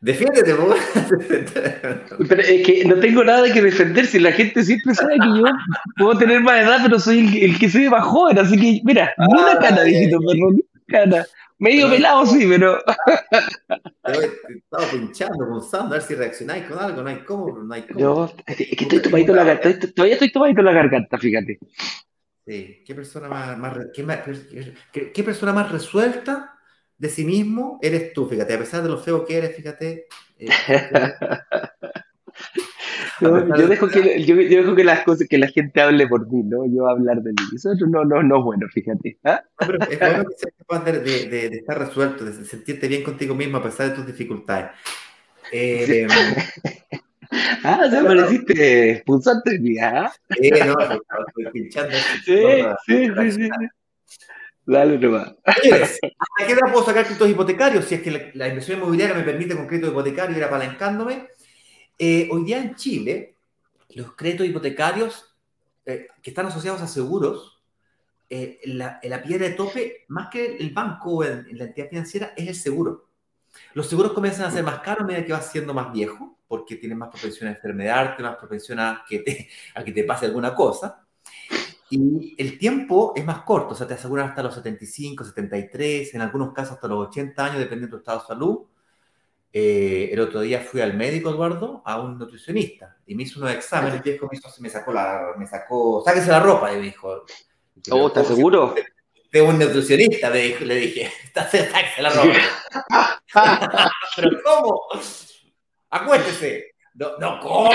[0.02, 0.76] Defiéndete, vos.
[2.28, 5.46] Pero es que no tengo nada que defender si la gente siempre sabe que yo
[5.96, 9.14] puedo tener más edad, pero soy el, que se ve más joven, así que, mira,
[9.18, 11.26] ni una ah, cana, dijito, perro, ni cana.
[11.58, 12.80] Medio pelado, sí, pero.
[14.04, 17.98] Estaba pinchando, pulsando, a ver si reaccionáis con algo, no hay cómo, no hay cómo.
[17.98, 21.58] Yo, es que estoy tomadito la garganta, todavía estoy tomadito la garganta, fíjate.
[22.46, 26.58] Sí, qué persona más, más, qué, qué, persona más resuelta
[26.98, 30.08] de sí mismo eres tú, fíjate, a pesar de lo feo que eres, fíjate.
[30.40, 30.50] Eh,
[33.22, 36.66] yo, dejo que, yo, dejo que las cosas, que la gente hable por mí, ¿no?
[36.66, 37.56] Yo hablar de mí.
[37.56, 39.20] Eso no, no, no es bueno, fíjate.
[39.24, 39.44] ¿ah?
[39.58, 43.36] pero es bueno que seas capaz de, de, de, estar resuelto, de sentirte bien contigo
[43.36, 44.72] mismo a pesar de tus dificultades.
[45.52, 46.08] Eh,
[47.64, 50.12] ah, ya pareciste pulsante ¿ah?
[50.30, 51.96] Sí, no, estoy pinchando.
[52.26, 52.42] Sí,
[52.86, 53.50] sí, sí, sí.
[54.66, 55.34] Dale nomás.
[55.46, 57.86] ¿A qué edad puedo sacar créditos hipotecarios?
[57.86, 61.28] Si es que la, inversión inmobiliaria me permite con crédito hipotecario ir apalancándome.
[61.98, 63.36] Eh, hoy día en Chile,
[63.96, 65.36] los créditos hipotecarios
[65.86, 67.62] eh, que están asociados a seguros,
[68.30, 72.48] eh, la, la, piedra de tope, más que el banco o la entidad financiera, es
[72.48, 73.10] el seguro.
[73.74, 76.76] Los seguros comienzan a ser más caros a medida que vas siendo más viejo, porque
[76.76, 80.54] tienes más propensión a enfermedad, más propensión a que, te, a que te pase alguna
[80.54, 81.08] cosa.
[81.90, 86.20] Y el tiempo es más corto, o sea, te aseguran hasta los 75, 73, en
[86.20, 88.60] algunos casos hasta los 80 años, dependiendo de tu estado de salud.
[89.54, 93.54] Eh, el otro día fui al médico, Eduardo, a un nutricionista, y me hizo unos
[93.54, 97.24] exámenes, y me sacó la, me sacó, sáquese la ropa, y me dijo.
[97.92, 98.76] ¿Oh, estás seguro?
[99.32, 102.40] De un nutricionista, le dije, sáquese la ropa.
[104.18, 104.82] ¿Pero cómo?
[105.92, 106.72] Acuéstese.
[106.94, 107.72] No, no, ¿cómo?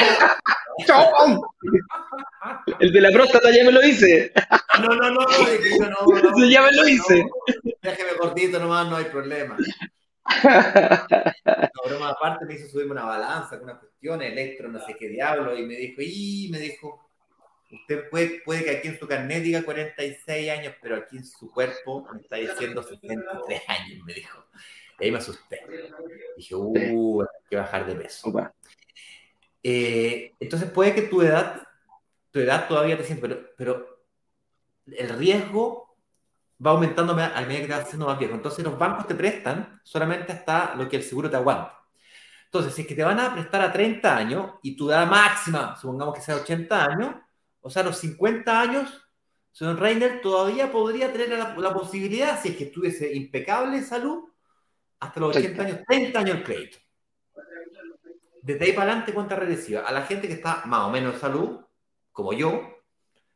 [2.80, 4.32] El de la próstata ya me lo hice.
[4.80, 7.24] No, no, no, no, no, no ya me lo hice.
[7.80, 9.56] déjeme cortito nomás, no hay problema.
[10.44, 15.08] No, broma aparte me hizo subirme una balanza con una cuestión, electro, no sé qué
[15.08, 17.08] diablo, y me dijo, y me dijo,
[17.70, 21.50] usted puede, puede que aquí en su carnet diga 46 años, pero aquí en su
[21.50, 24.44] cuerpo me está diciendo 73 años, me dijo.
[24.99, 25.61] Y ahí me asusté.
[26.36, 28.32] Dije, uh, hay que bajar de peso.
[29.62, 31.62] Eh, entonces puede que tu edad,
[32.30, 34.05] tu edad todavía te siente, pero, pero
[34.86, 35.97] el riesgo
[36.64, 38.34] va aumentando a medida que te vas haciendo más viejo.
[38.34, 41.76] Entonces los bancos te prestan solamente hasta lo que el seguro te aguanta.
[42.47, 45.76] Entonces, si es que te van a prestar a 30 años y tu edad máxima,
[45.76, 47.14] supongamos que sea 80 años,
[47.61, 49.03] o sea, los 50 años,
[49.53, 54.24] señor Reiner todavía podría tener la, la, posibilidad, si es que estuviese impecable en salud,
[55.01, 56.78] hasta los 80 años, 30 años el crédito.
[58.42, 59.80] Desde ahí para adelante, cuenta regresiva.
[59.80, 61.61] A la gente que está más o menos en salud,
[62.12, 62.76] como yo,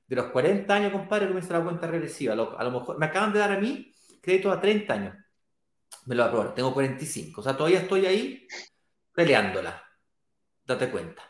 [0.07, 2.33] de los 40 años, compadre, comienza la cuenta regresiva.
[2.33, 5.17] A lo, mejor me acaban de dar a mí crédito a 30 años.
[6.07, 7.41] Me lo aprobaron, tengo 45.
[7.41, 8.47] O sea, todavía estoy ahí
[9.13, 9.85] peleándola.
[10.65, 11.23] Date cuenta.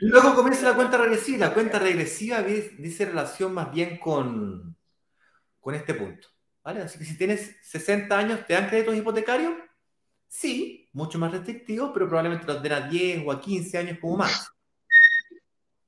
[0.00, 1.46] Luego comienza la cuenta regresiva.
[1.46, 4.76] La cuenta regresiva dice relación más bien con,
[5.60, 6.28] con este punto.
[6.64, 9.54] Así que si tienes 60 años, ¿te dan créditos hipotecarios?
[10.28, 14.16] Sí, mucho más restrictivos, pero probablemente los den a 10 o a 15 años como
[14.16, 14.48] más.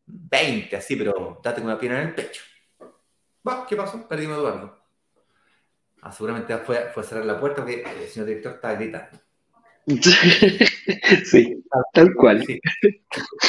[0.06, 2.42] 20, así, pero date con una pierna en el pecho.
[3.68, 4.06] ¿Qué pasó?
[4.08, 4.84] Perdimos a Eduardo.
[6.02, 9.18] Ah, seguramente fue, fue a cerrar la puerta porque el señor director estaba gritando.
[11.24, 11.62] sí,
[11.92, 12.44] tal cual.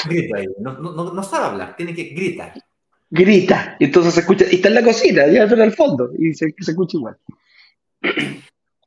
[0.06, 0.46] Grita ahí.
[0.60, 2.54] No, no, no, sabe hablar, tiene que gritar
[3.10, 6.34] grita, y entonces se escucha, y está en la cocina, ya en el fondo, y
[6.34, 7.18] se, escucha igual.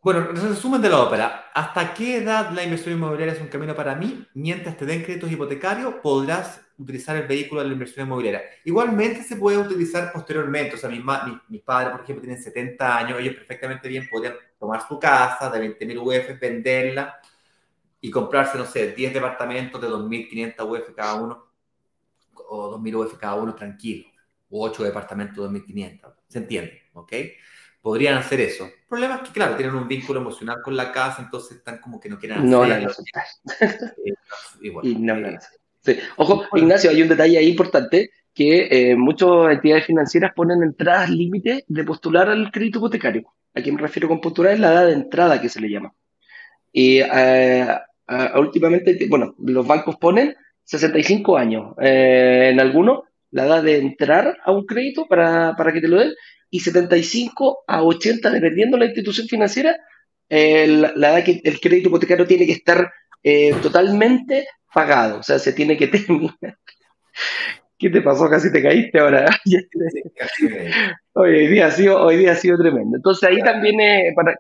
[0.02, 1.50] Bueno, resumen de la ópera.
[1.52, 4.24] ¿Hasta qué edad la inversión inmobiliaria es un camino para mí?
[4.34, 8.42] Mientras te den créditos hipotecarios, podrás utilizar el vehículo de la inversión inmobiliaria.
[8.64, 10.76] Igualmente se puede utilizar posteriormente.
[10.76, 11.02] O sea, mis,
[11.48, 15.76] mis, padres, por ejemplo, tienen 70 años, ellos perfectamente bien podrían tomar su casa de
[15.76, 17.20] 20.000 UF, venderla
[18.00, 21.47] y comprarse, no sé, 10 departamentos de 2.500 UF cada uno
[22.48, 24.06] o 2.000 UF cada uno tranquilo
[24.50, 26.14] o 8 departamentos de 2.500.
[26.28, 26.82] ¿Se entiende?
[26.94, 27.12] ¿Ok?
[27.80, 28.64] Podrían hacer eso.
[28.64, 32.00] El problema es que, claro, tienen un vínculo emocional con la casa, entonces están como
[32.00, 32.88] que no quieren hacer No la eh,
[34.82, 35.38] y no eh,
[35.80, 35.98] sí.
[36.16, 41.64] Ojo, Ignacio, hay un detalle ahí importante que eh, muchas entidades financieras ponen entradas límite
[41.66, 43.32] de postular al crédito hipotecario.
[43.54, 44.52] ¿A qué me refiero con postular?
[44.52, 45.92] Es la edad de entrada que se le llama.
[46.72, 47.00] Y
[48.36, 50.36] últimamente, bueno, los bancos ponen
[50.68, 53.00] 65 años en algunos
[53.30, 56.12] la edad de entrar a un crédito para, que te lo den,
[56.50, 59.76] y 75 a 80, dependiendo de la institución financiera,
[60.28, 62.90] la, edad que el crédito hipotecario tiene que estar
[63.22, 66.58] eh, totalmente pagado, o sea, se tiene que terminar.
[67.78, 68.28] ¿Qué te pasó?
[68.28, 69.26] Casi te caíste ahora.
[71.12, 72.96] hoy, día ha sido, hoy día ha sido tremendo.
[72.96, 74.34] Entonces ahí también es para,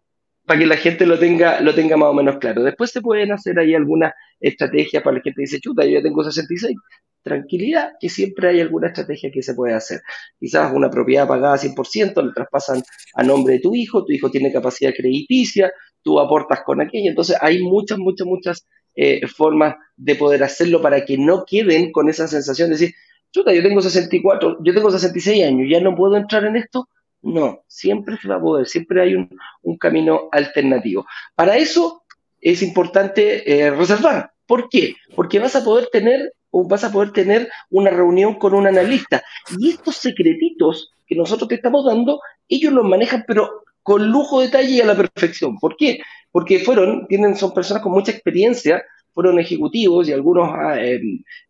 [0.48, 2.64] para que la gente lo tenga, lo tenga más o menos claro.
[2.64, 6.02] Después se pueden hacer ahí algunas estrategias para la gente que dice, chuta, yo ya
[6.02, 6.74] tengo 66
[7.22, 10.00] tranquilidad que siempre hay alguna estrategia que se puede hacer.
[10.38, 12.82] Quizás una propiedad pagada 100%, le traspasan
[13.14, 15.70] a nombre de tu hijo, tu hijo tiene capacidad crediticia,
[16.02, 17.10] tú aportas con aquello.
[17.10, 22.08] Entonces hay muchas, muchas, muchas eh, formas de poder hacerlo para que no queden con
[22.08, 22.94] esa sensación de decir,
[23.30, 26.88] chuta, yo tengo 64, yo tengo 66 años, ya no puedo entrar en esto.
[27.22, 31.06] No, siempre se va a poder, siempre hay un, camino alternativo.
[31.34, 32.04] Para eso
[32.40, 34.32] es importante eh, reservar.
[34.46, 34.94] ¿Por qué?
[35.14, 39.22] Porque vas a poder tener vas a poder tener una reunión con un analista.
[39.58, 44.70] Y estos secretitos que nosotros te estamos dando, ellos los manejan, pero con lujo, detalle
[44.70, 45.58] y a la perfección.
[45.58, 46.00] ¿Por qué?
[46.30, 48.82] Porque fueron, tienen, son personas con mucha experiencia
[49.18, 50.48] fueron ejecutivos y algunos
[50.78, 51.00] eh,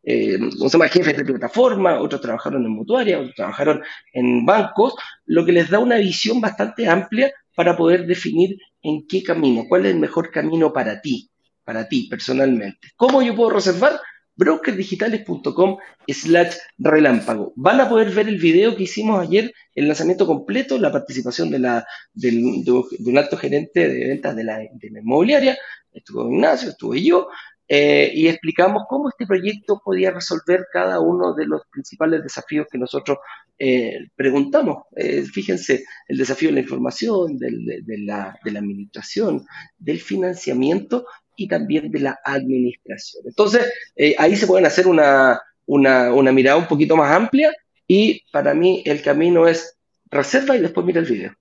[0.02, 0.38] eh,
[0.72, 3.82] llama, jefes de plataforma, otros trabajaron en mutuarias, otros trabajaron
[4.14, 4.94] en bancos,
[5.26, 9.84] lo que les da una visión bastante amplia para poder definir en qué camino, cuál
[9.84, 11.28] es el mejor camino para ti,
[11.62, 12.88] para ti personalmente.
[12.96, 14.00] ¿Cómo yo puedo reservar?
[14.38, 17.52] brokerdigitales.com slash relámpago.
[17.56, 21.58] Van a poder ver el video que hicimos ayer, el lanzamiento completo, la participación de,
[21.58, 22.64] la, de,
[23.04, 25.58] un alto gerente de ventas de la, de la inmobiliaria,
[25.92, 27.28] estuvo Ignacio, estuve yo,
[27.68, 32.78] eh, y explicamos cómo este proyecto podía resolver cada uno de los principales desafíos que
[32.78, 33.18] nosotros
[33.58, 34.84] eh, preguntamos.
[34.96, 37.50] Eh, fíjense, el desafío de la información, de,
[37.98, 39.46] la, de la administración,
[39.78, 41.06] del financiamiento
[41.36, 43.24] y también de la administración.
[43.26, 43.70] Entonces,
[44.16, 47.52] ahí se pueden hacer una, una, una, mirada un poquito más amplia
[47.86, 49.76] y para mí el camino es
[50.10, 51.34] reserva y después mira el video.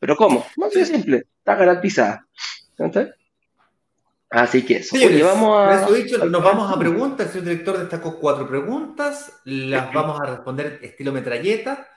[0.00, 0.44] ¿Pero cómo?
[0.56, 2.26] Más simple, está garantizada.
[2.76, 3.14] ¿Entonces?
[4.30, 4.96] Así que eso.
[5.24, 5.90] vamos a...
[5.90, 7.26] dicho, nos vamos a preguntas.
[7.26, 9.40] El señor director destacó cuatro preguntas.
[9.44, 11.88] Las vamos a responder estilo metralleta.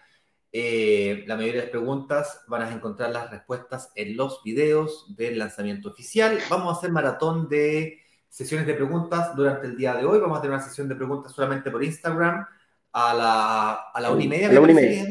[0.54, 5.40] Eh, la mayoría de las preguntas van a encontrar las respuestas en los videos del
[5.40, 6.40] lanzamiento oficial.
[6.50, 10.20] Vamos a hacer maratón de sesiones de preguntas durante el día de hoy.
[10.20, 12.46] Vamos a tener una sesión de preguntas solamente por Instagram
[12.94, 14.50] a la, a la una y media.
[14.50, 15.08] A la una y media.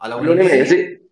[0.00, 1.07] A la una, y media, sí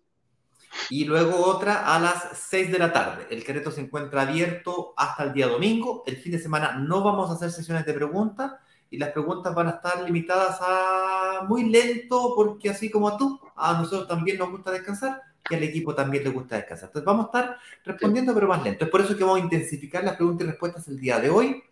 [0.89, 3.27] y luego otra a las 6 de la tarde.
[3.29, 6.03] El Quereto se encuentra abierto hasta el día domingo.
[6.05, 8.53] El fin de semana no vamos a hacer sesiones de preguntas
[8.89, 13.39] y las preguntas van a estar limitadas a muy lento porque así como a tú,
[13.55, 16.89] a nosotros también nos gusta descansar y al equipo también le gusta descansar.
[16.89, 18.85] Entonces vamos a estar respondiendo pero más lento.
[18.85, 21.63] Es por eso que vamos a intensificar las preguntas y respuestas el día de hoy.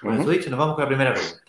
[0.00, 1.40] Con eso dicho, nos vamos con la primera pregunta.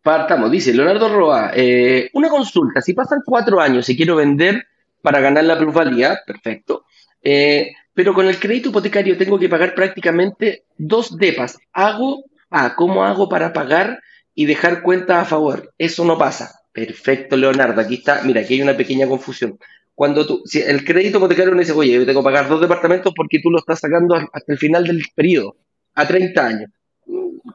[0.00, 4.68] Partamos, dice Leonardo Roa, eh, una consulta, si pasan cuatro años y quiero vender
[5.02, 6.84] para ganar la plusvalía, perfecto.
[7.22, 11.58] Eh, pero con el crédito hipotecario tengo que pagar prácticamente dos depas.
[11.72, 14.00] Hago, ah, ¿cómo hago para pagar
[14.34, 15.74] y dejar cuenta a favor?
[15.76, 16.60] Eso no pasa.
[16.72, 17.80] Perfecto, Leonardo.
[17.80, 19.58] Aquí está, mira, aquí hay una pequeña confusión.
[19.94, 23.12] Cuando tú, si el crédito hipotecario no dice, oye, yo tengo que pagar dos departamentos
[23.14, 25.56] porque tú lo estás sacando hasta el final del periodo,
[25.94, 26.70] a 30 años.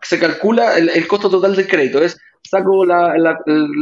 [0.04, 3.26] Se calcula el, costo total del crédito, es saco el,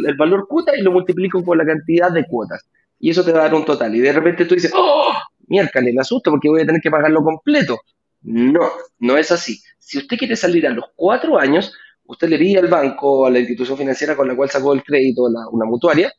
[0.08, 2.66] el valor cuota y lo multiplico por la cantidad de cuotas
[3.00, 3.96] y eso te va a dar un total.
[3.96, 5.14] Y de repente tú dices, ¡oh!
[5.48, 7.80] Miércoles, me asusto porque voy a tener que pagarlo completo.
[8.22, 9.60] No, no es así.
[9.78, 11.74] Si usted quiere salir a los cuatro años,
[12.06, 15.24] usted le pide al banco, a la institución financiera con la cual sacó el crédito,
[15.52, 16.12] una mutuaria,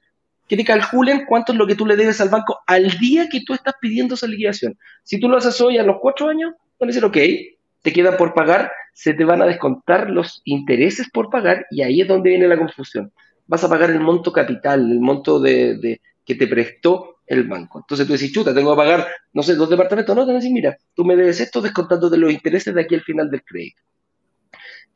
[0.48, 3.40] que te calculen cuánto es lo que tú le debes al banco al día que
[3.44, 4.78] tú estás pidiendo esa liquidación.
[5.02, 7.16] Si tú lo haces hoy a los cuatro años, van a decir, ok,
[7.82, 12.00] te quedan por pagar, se te van a descontar los intereses por pagar y ahí
[12.00, 13.12] es donde viene la confusión.
[13.46, 17.78] Vas a pagar el monto capital, el monto de, que te prestó el banco.
[17.78, 20.14] Entonces tú decís, chuta, tengo que pagar, no sé, dos departamentos.
[20.14, 23.02] No, te decís, mira, tú me debes esto descontando de los intereses de aquí al
[23.02, 23.82] final del crédito.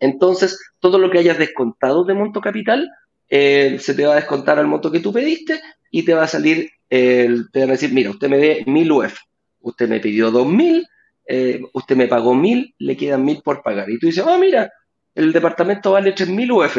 [0.01, 2.91] Entonces, todo lo que hayas descontado de monto capital,
[3.29, 5.61] eh, se te va a descontar al monto que tú pediste
[5.91, 9.19] y te va a salir, te van a decir, mira, usted me dé mil UF,
[9.61, 10.87] usted me pidió dos mil,
[11.27, 13.89] eh, usted me pagó mil, le quedan mil por pagar.
[13.89, 14.73] Y tú dices, oh, mira,
[15.15, 16.79] el departamento vale tres mil UF,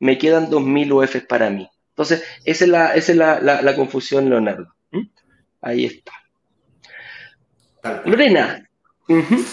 [0.00, 1.68] me quedan dos mil UF para mí.
[1.92, 4.74] Entonces, esa es la, esa es la, confusión, Leonardo.
[4.92, 5.08] ¿Mm?
[5.60, 6.12] Ahí está.
[8.06, 8.66] Lorena,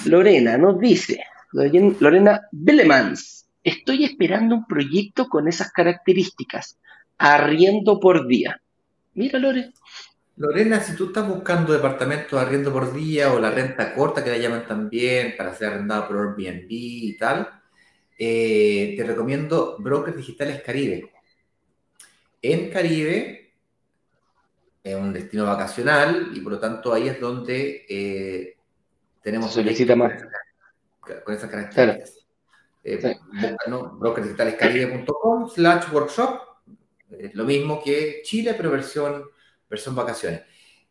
[0.05, 1.21] Lorena nos dice,
[1.51, 6.77] Lorena Belemans, estoy esperando un proyecto con esas características,
[7.17, 8.61] arriendo por día.
[9.15, 9.73] Mira, Lore.
[10.37, 14.29] Lorena, si tú estás buscando departamentos de arriendo por día o la renta corta, que
[14.29, 17.49] la llaman también, para ser arrendado por Airbnb y tal,
[18.17, 21.11] eh, te recomiendo Brokers Digitales Caribe
[22.41, 23.53] en Caribe,
[24.83, 28.57] es un destino vacacional y por lo tanto ahí es donde eh,
[29.21, 29.53] tenemos...
[29.53, 30.23] solicita más.
[31.23, 32.25] Con esas características.
[32.83, 33.15] Eh,
[33.99, 36.39] brokerdigitalescaribe.com slash workshop.
[37.11, 39.25] Es lo mismo que Chile, pero versión,
[39.69, 40.43] versión vacaciones.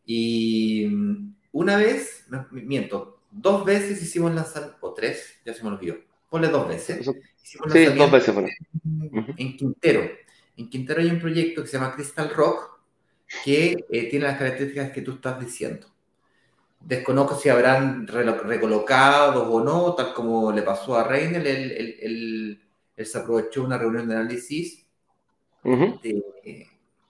[0.05, 5.97] Y mm, una vez, miento, dos veces hicimos lanzar, o tres, ya se me olvidó.
[6.29, 7.09] Ponle dos veces.
[7.43, 7.59] sí,
[7.97, 8.35] dos veces.
[9.37, 10.11] en Quintero
[10.59, 12.79] en Quintero hay un proyecto que se llama Crystal Rock
[13.45, 15.87] que eh, tiene las características que tú estás diciendo.
[16.81, 22.61] Desconozco si habrán recolocado o no, tal como le pasó a Reiner, él,
[22.97, 24.87] se aprovechó una reunión de análisis,
[25.65, 26.67] eh,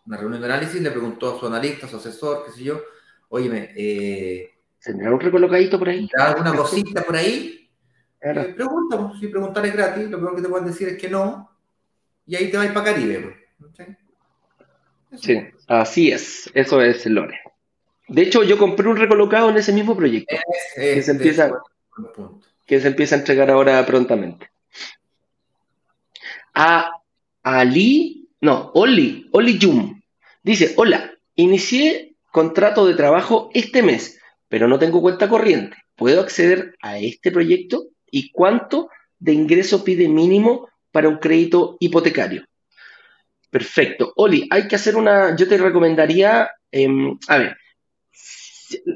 [0.06, 2.80] una reunión de análisis, le preguntó a su analista, a su asesor, qué sé yo,
[3.28, 4.50] óyeme, eh,
[4.82, 6.08] ¿tendrá un recolocadito por ahí?
[6.18, 7.70] ¿Alguna cosita por ahí?
[8.18, 8.40] Claro.
[8.42, 11.50] Eh, pregunta, si preguntar es gratis, lo primero que te pueden decir es que no,
[12.26, 13.37] y ahí te vas para Caribe.
[15.16, 17.40] Sí, así es, eso es Lore.
[18.08, 20.36] De hecho, yo compré un recolocado en ese mismo proyecto,
[20.74, 21.52] que, se empieza,
[22.66, 24.50] que se empieza a entregar ahora prontamente.
[26.54, 26.90] A
[27.42, 30.00] Ali, no, Oli, Oli Yum.
[30.42, 35.76] Dice, hola, inicié contrato de trabajo este mes, pero no tengo cuenta corriente.
[35.94, 37.88] ¿Puedo acceder a este proyecto?
[38.10, 38.88] ¿Y cuánto
[39.18, 42.47] de ingreso pide mínimo para un crédito hipotecario?
[43.50, 44.12] Perfecto.
[44.16, 47.56] Oli, hay que hacer una, yo te recomendaría, em, a ver,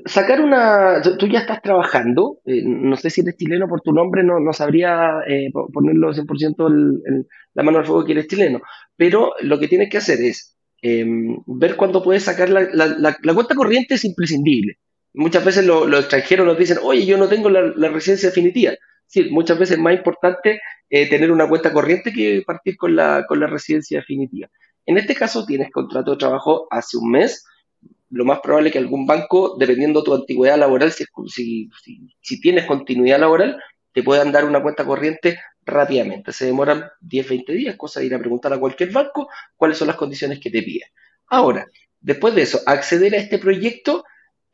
[0.06, 4.22] sacar una, tú ya estás trabajando, eh, no sé si eres chileno por tu nombre,
[4.22, 8.60] no, no sabría eh, ponerlo 100% el, la mano al fuego que eres chileno,
[8.96, 13.54] pero lo que tienes que hacer es em, ver cuándo puedes sacar la, la, cuenta
[13.54, 14.78] corriente es imprescindible.
[15.14, 18.72] Muchas veces los extranjeros nos dicen, oye, yo no tengo la, residencia definitiva.
[19.12, 23.26] Sí, muchas veces es más importante eh, tener una cuenta corriente que partir con la,
[23.28, 24.48] con la residencia definitiva.
[24.86, 27.44] En este caso, tienes contrato de trabajo hace un mes,
[28.08, 31.68] lo más probable es que algún banco, dependiendo de tu antigüedad laboral, si, si,
[32.22, 33.60] si, tienes continuidad laboral,
[33.92, 36.32] te puedan dar una cuenta corriente rápidamente.
[36.32, 39.88] Se demoran 10, 20 días, cosa de ir a preguntar a cualquier banco cuáles son
[39.88, 40.88] las condiciones que te piden.
[41.26, 41.66] Ahora,
[42.00, 44.04] después de eso, acceder a este proyecto,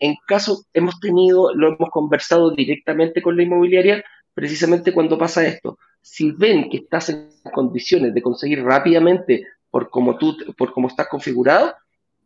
[0.01, 4.05] en caso hemos tenido, lo hemos conversado directamente con la inmobiliaria,
[4.39, 5.81] precisamente cuando pasa esto.
[6.01, 11.09] Si ven que estás en condiciones de conseguir rápidamente por como tú, por cómo estás
[11.09, 11.75] configurado,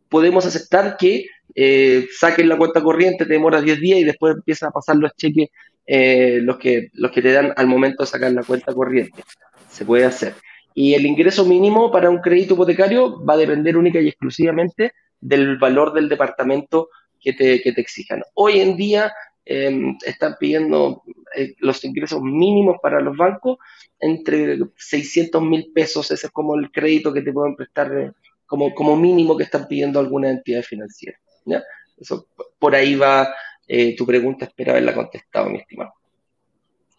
[0.09, 4.69] podemos aceptar que eh, saquen la cuenta corriente, te demora 10 días y después empiezan
[4.69, 5.49] a pasar los cheques,
[5.87, 9.23] eh, los, que, los que te dan al momento de sacar la cuenta corriente.
[9.71, 10.35] Se puede hacer.
[10.75, 15.57] Y el ingreso mínimo para un crédito hipotecario va a depender única y exclusivamente del
[15.57, 16.89] valor del departamento
[17.19, 18.21] que te, que te exijan.
[18.35, 19.11] Hoy en día
[19.45, 21.01] em, están pidiendo
[21.35, 23.57] eh, los ingresos mínimos para los bancos
[23.99, 28.13] entre 600 mil pesos, ese es como el crédito que te pueden prestar
[28.45, 31.17] como, mínimo que están pidiendo alguna entidad financiera.
[31.45, 31.63] ¿ya?
[31.97, 32.27] Eso,
[32.59, 33.33] por ahí va
[33.67, 35.93] eh, tu pregunta, espero haberla contestado, mi estimado.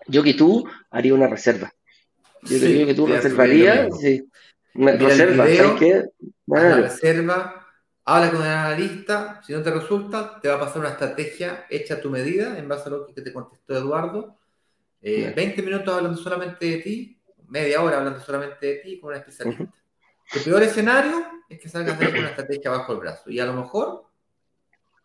[0.07, 1.73] Yo que tú haría una reserva.
[2.43, 4.29] Yo creo que tú reservarías, sí.
[4.75, 6.05] reserva, ¿sabes qué?
[6.47, 7.64] Una reserva,
[8.05, 11.95] habla con el analista, si no te resulta, te va a pasar una estrategia hecha
[11.95, 14.39] a tu medida, en base a lo que te contestó Eduardo.
[15.01, 19.17] 20 eh, minutos hablando solamente de ti, media hora hablando solamente de ti con un
[19.17, 19.65] especialista.
[20.35, 23.31] El peor escenario es que salgas de una estrategia bajo el brazo.
[23.31, 24.07] Y a lo mejor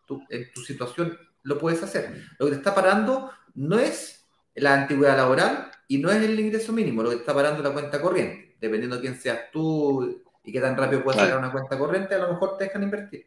[0.06, 2.22] tú, en tu situación lo puedes hacer.
[2.38, 6.72] Lo que te está parando no es la antigüedad laboral y no es el ingreso
[6.72, 8.56] mínimo, lo que te está parando es la cuenta corriente.
[8.60, 12.18] Dependiendo de quién seas tú y qué tan rápido puedes sacar una cuenta corriente, a
[12.18, 13.26] lo mejor te dejan invertir.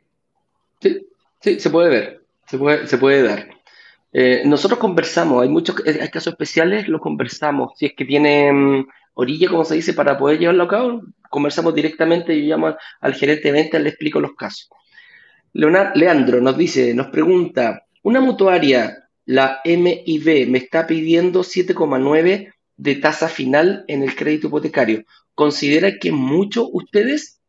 [0.79, 1.07] Sí,
[1.39, 3.49] sí, se puede ver, se puede, se puede dar.
[4.11, 7.73] Eh, nosotros conversamos, hay muchos hay casos especiales, los conversamos.
[7.77, 12.39] Si es que tienen orilla, como se dice, para poder llevarlo a cabo, conversamos directamente,
[12.39, 14.69] yo llamo al gerente de ventas, le explico los casos.
[15.53, 23.27] Leandro nos dice, nos pregunta, una mutuaria, la MIB, me está pidiendo 7,9 de tasa
[23.29, 25.03] final en el crédito hipotecario.
[25.35, 27.39] ¿Considera que mucho ustedes?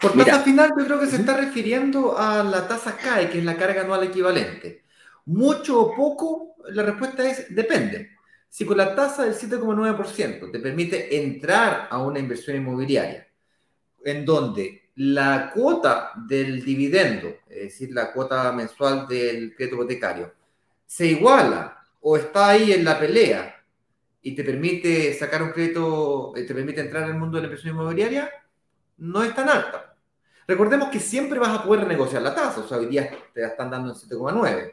[0.00, 3.44] Por tasa final yo creo que se está refiriendo a la tasa CAE, que es
[3.44, 4.82] la carga anual equivalente.
[5.26, 8.10] Mucho o poco, la respuesta es depende.
[8.48, 13.26] Si con la tasa del 7,9% te permite entrar a una inversión inmobiliaria,
[14.04, 20.32] en donde la cuota del dividendo, es decir, la cuota mensual del crédito hipotecario,
[20.86, 23.53] se iguala o está ahí en la pelea
[24.26, 27.74] y te permite sacar un crédito, eh, te permite entrar al mundo de la inversión
[27.74, 28.30] inmobiliaria,
[28.96, 29.94] no es tan alta.
[30.48, 33.48] Recordemos que siempre vas a poder renegociar la tasa, o sea, hoy día te la
[33.48, 34.72] están dando en 7,9.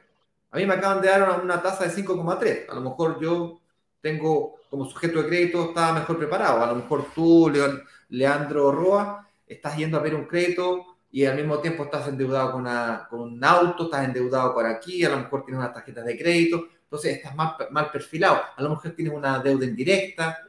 [0.52, 2.70] A mí me acaban de dar una, tasa de 5,3.
[2.70, 3.60] A lo mejor yo
[4.02, 6.64] tengo como sujeto de crédito, estaba mejor preparado.
[6.64, 7.52] A lo mejor tú,
[8.10, 13.20] Leandro Roa, estás yendo a ver un crédito y al mismo tiempo estás endeudado con,
[13.20, 17.16] un auto, estás endeudado por aquí, a lo mejor tienes una tarjeta de crédito, entonces
[17.16, 18.42] estás mal, mal perfilado.
[18.54, 20.46] A lo mejor tienes una deuda indirecta.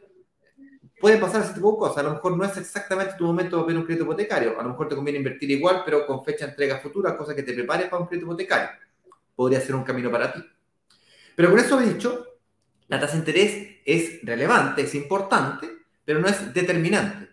[0.98, 1.98] Puede pasar ese tipo de cosas.
[1.98, 4.58] A lo mejor no es exactamente tu momento de ver un crédito hipotecario.
[4.58, 7.44] A lo mejor te conviene invertir igual, pero con fecha de entrega futura, cosa que
[7.44, 8.70] te prepares para un crédito hipotecario.
[9.36, 10.40] Podría ser un camino para ti.
[11.36, 12.26] Pero con eso dicho,
[12.88, 15.68] la tasa de interés es relevante, es importante,
[16.04, 17.28] pero no es determinante.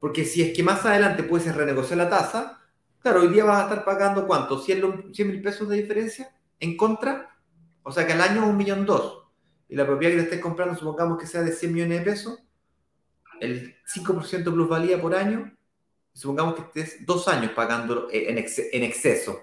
[0.00, 2.60] Porque si es que más adelante puedes renegociar la tasa,
[2.98, 7.30] claro, hoy día vas a estar pagando cuánto, 100 mil pesos de diferencia en contra,
[7.82, 9.24] o sea que al año un millón dos.
[9.68, 12.38] Y la propiedad que te estés comprando, supongamos que sea de 100 millones de pesos,
[13.40, 15.56] el 5% plusvalía por año,
[16.12, 19.40] supongamos que estés dos años pagándolo en, en exceso.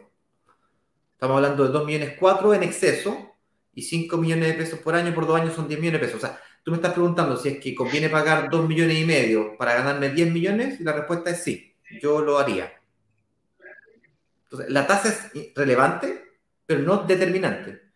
[1.13, 3.38] Estamos hablando de 2 millones 4 en exceso,
[3.77, 6.23] y 5 millones de pesos por año por dos años son 10 millones de pesos.
[6.23, 9.55] O sea, tú me estás preguntando si es que conviene pagar 2 millones y medio
[9.55, 12.73] para ganarme 10 millones y la respuesta es sí, yo lo haría.
[14.45, 17.86] Entonces, la tasa es relevante, pero no determinante.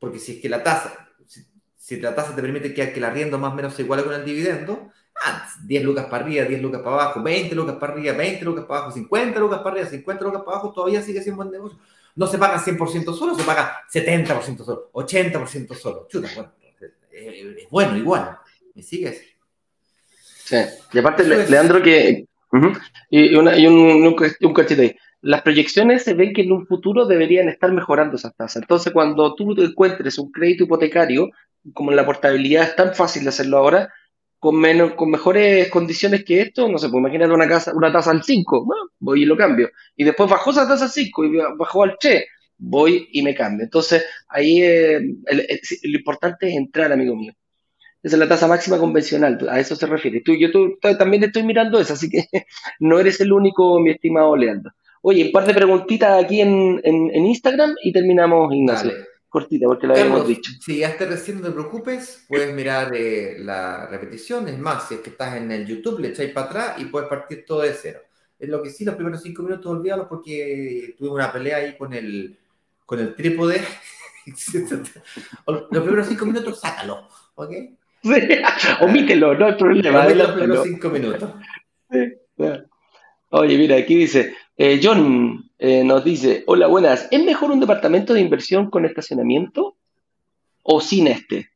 [0.00, 1.08] Porque si es que la tasa,
[1.76, 4.14] si, la tasa te permite que, que la arriendo más o menos se iguale con
[4.14, 4.90] el dividendo,
[5.64, 8.80] 10 lucas para arriba, 10 lucas para abajo, 20 lucas para arriba, 20 lucas para
[8.80, 11.78] abajo, 50 lucas para arriba, 50 lucas para abajo, todavía sigue siendo buen negocio.
[12.16, 16.06] No se paga 100% solo, se paga 70% solo, 80% solo.
[16.08, 16.52] Chuta, bueno,
[17.12, 18.38] es bueno igual.
[18.74, 19.22] ¿Me sigues?
[20.44, 20.56] Sí,
[20.92, 22.26] y aparte, Leandro, que.
[23.10, 24.96] y, una, y, un, un, un cachito ahí.
[25.22, 28.62] Las proyecciones se ven que en un futuro deberían estar mejorando esas tasas.
[28.62, 31.28] Entonces, cuando tú encuentres un crédito hipotecario,
[31.74, 33.92] como la portabilidad es tan fácil de hacerlo ahora,
[34.38, 38.10] con, menos, con mejores condiciones que esto, no sé, pues imagínate una, casa, una tasa
[38.10, 38.66] al 5,
[38.98, 39.68] voy y lo cambio.
[39.96, 42.24] Y después bajó esa tasa al 5 y bajó al che,
[42.56, 43.64] voy y me cambio.
[43.64, 47.34] Entonces, ahí eh, lo importante es entrar, amigo mío.
[48.02, 50.22] Esa es la tasa máxima convencional, a eso se refiere.
[50.22, 52.24] Tú, yo tú, también estoy mirando eso, así que
[52.80, 54.72] no eres el único, mi estimado Leandro.
[55.02, 58.92] Oye, un par de preguntitas aquí en, en, Instagram y terminamos, Ignacio
[59.30, 60.50] cortita, porque lo habíamos dicho.
[60.60, 64.48] Si ya te recién no te preocupes, puedes mirar eh, la repetición.
[64.48, 67.08] Es más, si es que estás en el YouTube, le echáis para atrás y puedes
[67.08, 68.00] partir todo de cero.
[68.38, 71.94] Es lo que sí, los primeros cinco minutos olvídalos porque tuve una pelea ahí con
[71.94, 72.36] el,
[72.84, 73.62] con el trípode.
[75.46, 77.50] los primeros cinco minutos, sácalo, ¿ok?
[78.80, 80.08] omítelo, no hay problema.
[80.08, 81.30] los primeros cinco minutos.
[83.32, 88.12] Oye, mira, aquí dice, eh, John, eh, nos dice, hola, buenas, ¿es mejor un departamento
[88.12, 89.74] de inversión con estacionamiento
[90.62, 91.48] o sin este?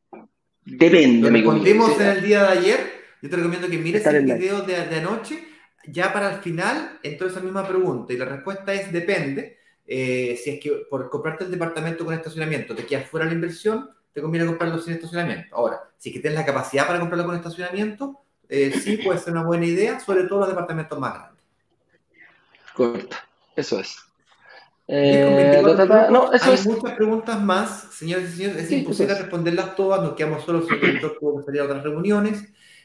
[0.65, 1.29] Depende.
[1.29, 2.79] Lo respondimos en el día de ayer.
[3.21, 5.37] Yo te recomiendo que mires el video de, anoche.
[5.85, 9.59] Ya para el final entró esa misma pregunta y la respuesta es depende.
[9.85, 13.35] Eh, si es que por comprarte el departamento con estacionamiento te quedas fuera de la
[13.35, 15.55] inversión, te conviene comprarlo sin estacionamiento.
[15.55, 18.17] Ahora, si es que tienes la capacidad para comprarlo con estacionamiento,
[18.49, 21.34] eh, sí puede ser una buena idea, sobre todo los departamentos más grandes.
[22.75, 23.15] Correcto.
[23.55, 23.97] Eso es.
[24.87, 25.61] Eh,
[26.11, 28.63] no, eso Hay muchas preguntas más, señores y señores.
[28.65, 30.01] Es imposible responderlas todas.
[30.01, 30.67] Nos quedamos solos.
[30.67, 32.43] Tuvo que salir a otras reuniones.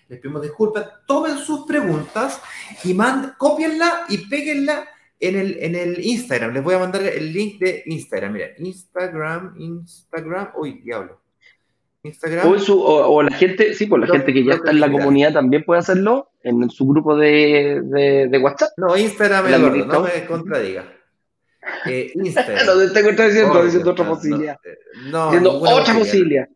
[0.08, 0.86] Les pedimos disculpas.
[1.06, 2.40] Tomen sus preguntas
[2.84, 4.88] y manden, copienla y péguenla
[5.20, 6.54] en el, en el Instagram.
[6.54, 8.32] Les voy a mandar el link de Instagram.
[8.32, 10.52] Mira, Instagram, Instagram.
[10.56, 11.19] Uy, diablo.
[12.02, 12.56] Instagram.
[12.68, 15.80] O, la gente, sí, pues la gente que ya está en la comunidad también puede
[15.80, 17.80] hacerlo en su grupo de,
[18.30, 18.70] de, WhatsApp.
[18.76, 20.92] No, Instagram, Eduardo, no me contradiga.
[21.86, 22.66] Eh, Instagram.
[22.66, 24.58] no, te estoy diciendo, diciendo otra posibilidad.
[24.64, 24.78] Eh,
[25.10, 26.48] no, diciendo otra posibilidad.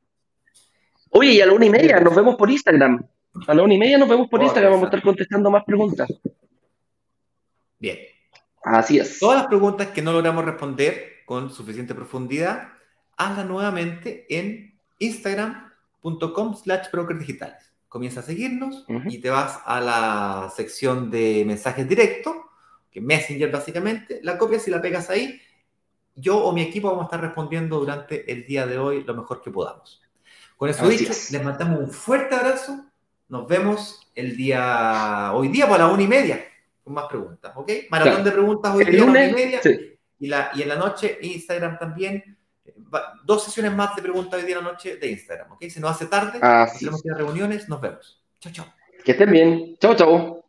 [1.10, 3.06] Oye, y a la una y media nos vemos por Instagram.
[3.46, 6.08] A la una y media nos vemos por Instagram, vamos a estar contestando más preguntas.
[7.78, 7.98] Bien.
[8.62, 9.18] Así es.
[9.18, 12.72] Todas las preguntas que no logramos responder con suficiente profundidad,
[13.16, 17.72] hazlas nuevamente en instagram.com slash broker digitales.
[17.88, 22.34] Comienza a seguirnos y te vas a la sección de mensajes directos,
[22.90, 25.40] que Messenger básicamente, la copias y la pegas ahí.
[26.16, 29.40] Yo o mi equipo vamos a estar respondiendo durante el día de hoy lo mejor
[29.42, 30.02] que podamos.
[30.56, 32.84] Con eso dicho, les mandamos un fuerte abrazo.
[33.28, 36.44] Nos vemos el día, hoy día por la una y media,
[36.82, 37.70] con más preguntas, ¿ok?
[37.90, 39.60] Maratón de preguntas hoy día una y media.
[40.18, 42.33] Y, la, y en la noche Instagram también
[43.24, 45.64] dos sesiones más de preguntas hoy día en la noche de Instagram, ¿ok?
[45.68, 46.40] Se nos hace tarde,
[46.78, 48.22] tenemos que ir a reuniones, nos vemos.
[48.40, 48.66] Chao, chao.
[49.04, 49.76] Que estén bien.
[49.78, 50.43] Chao, chao.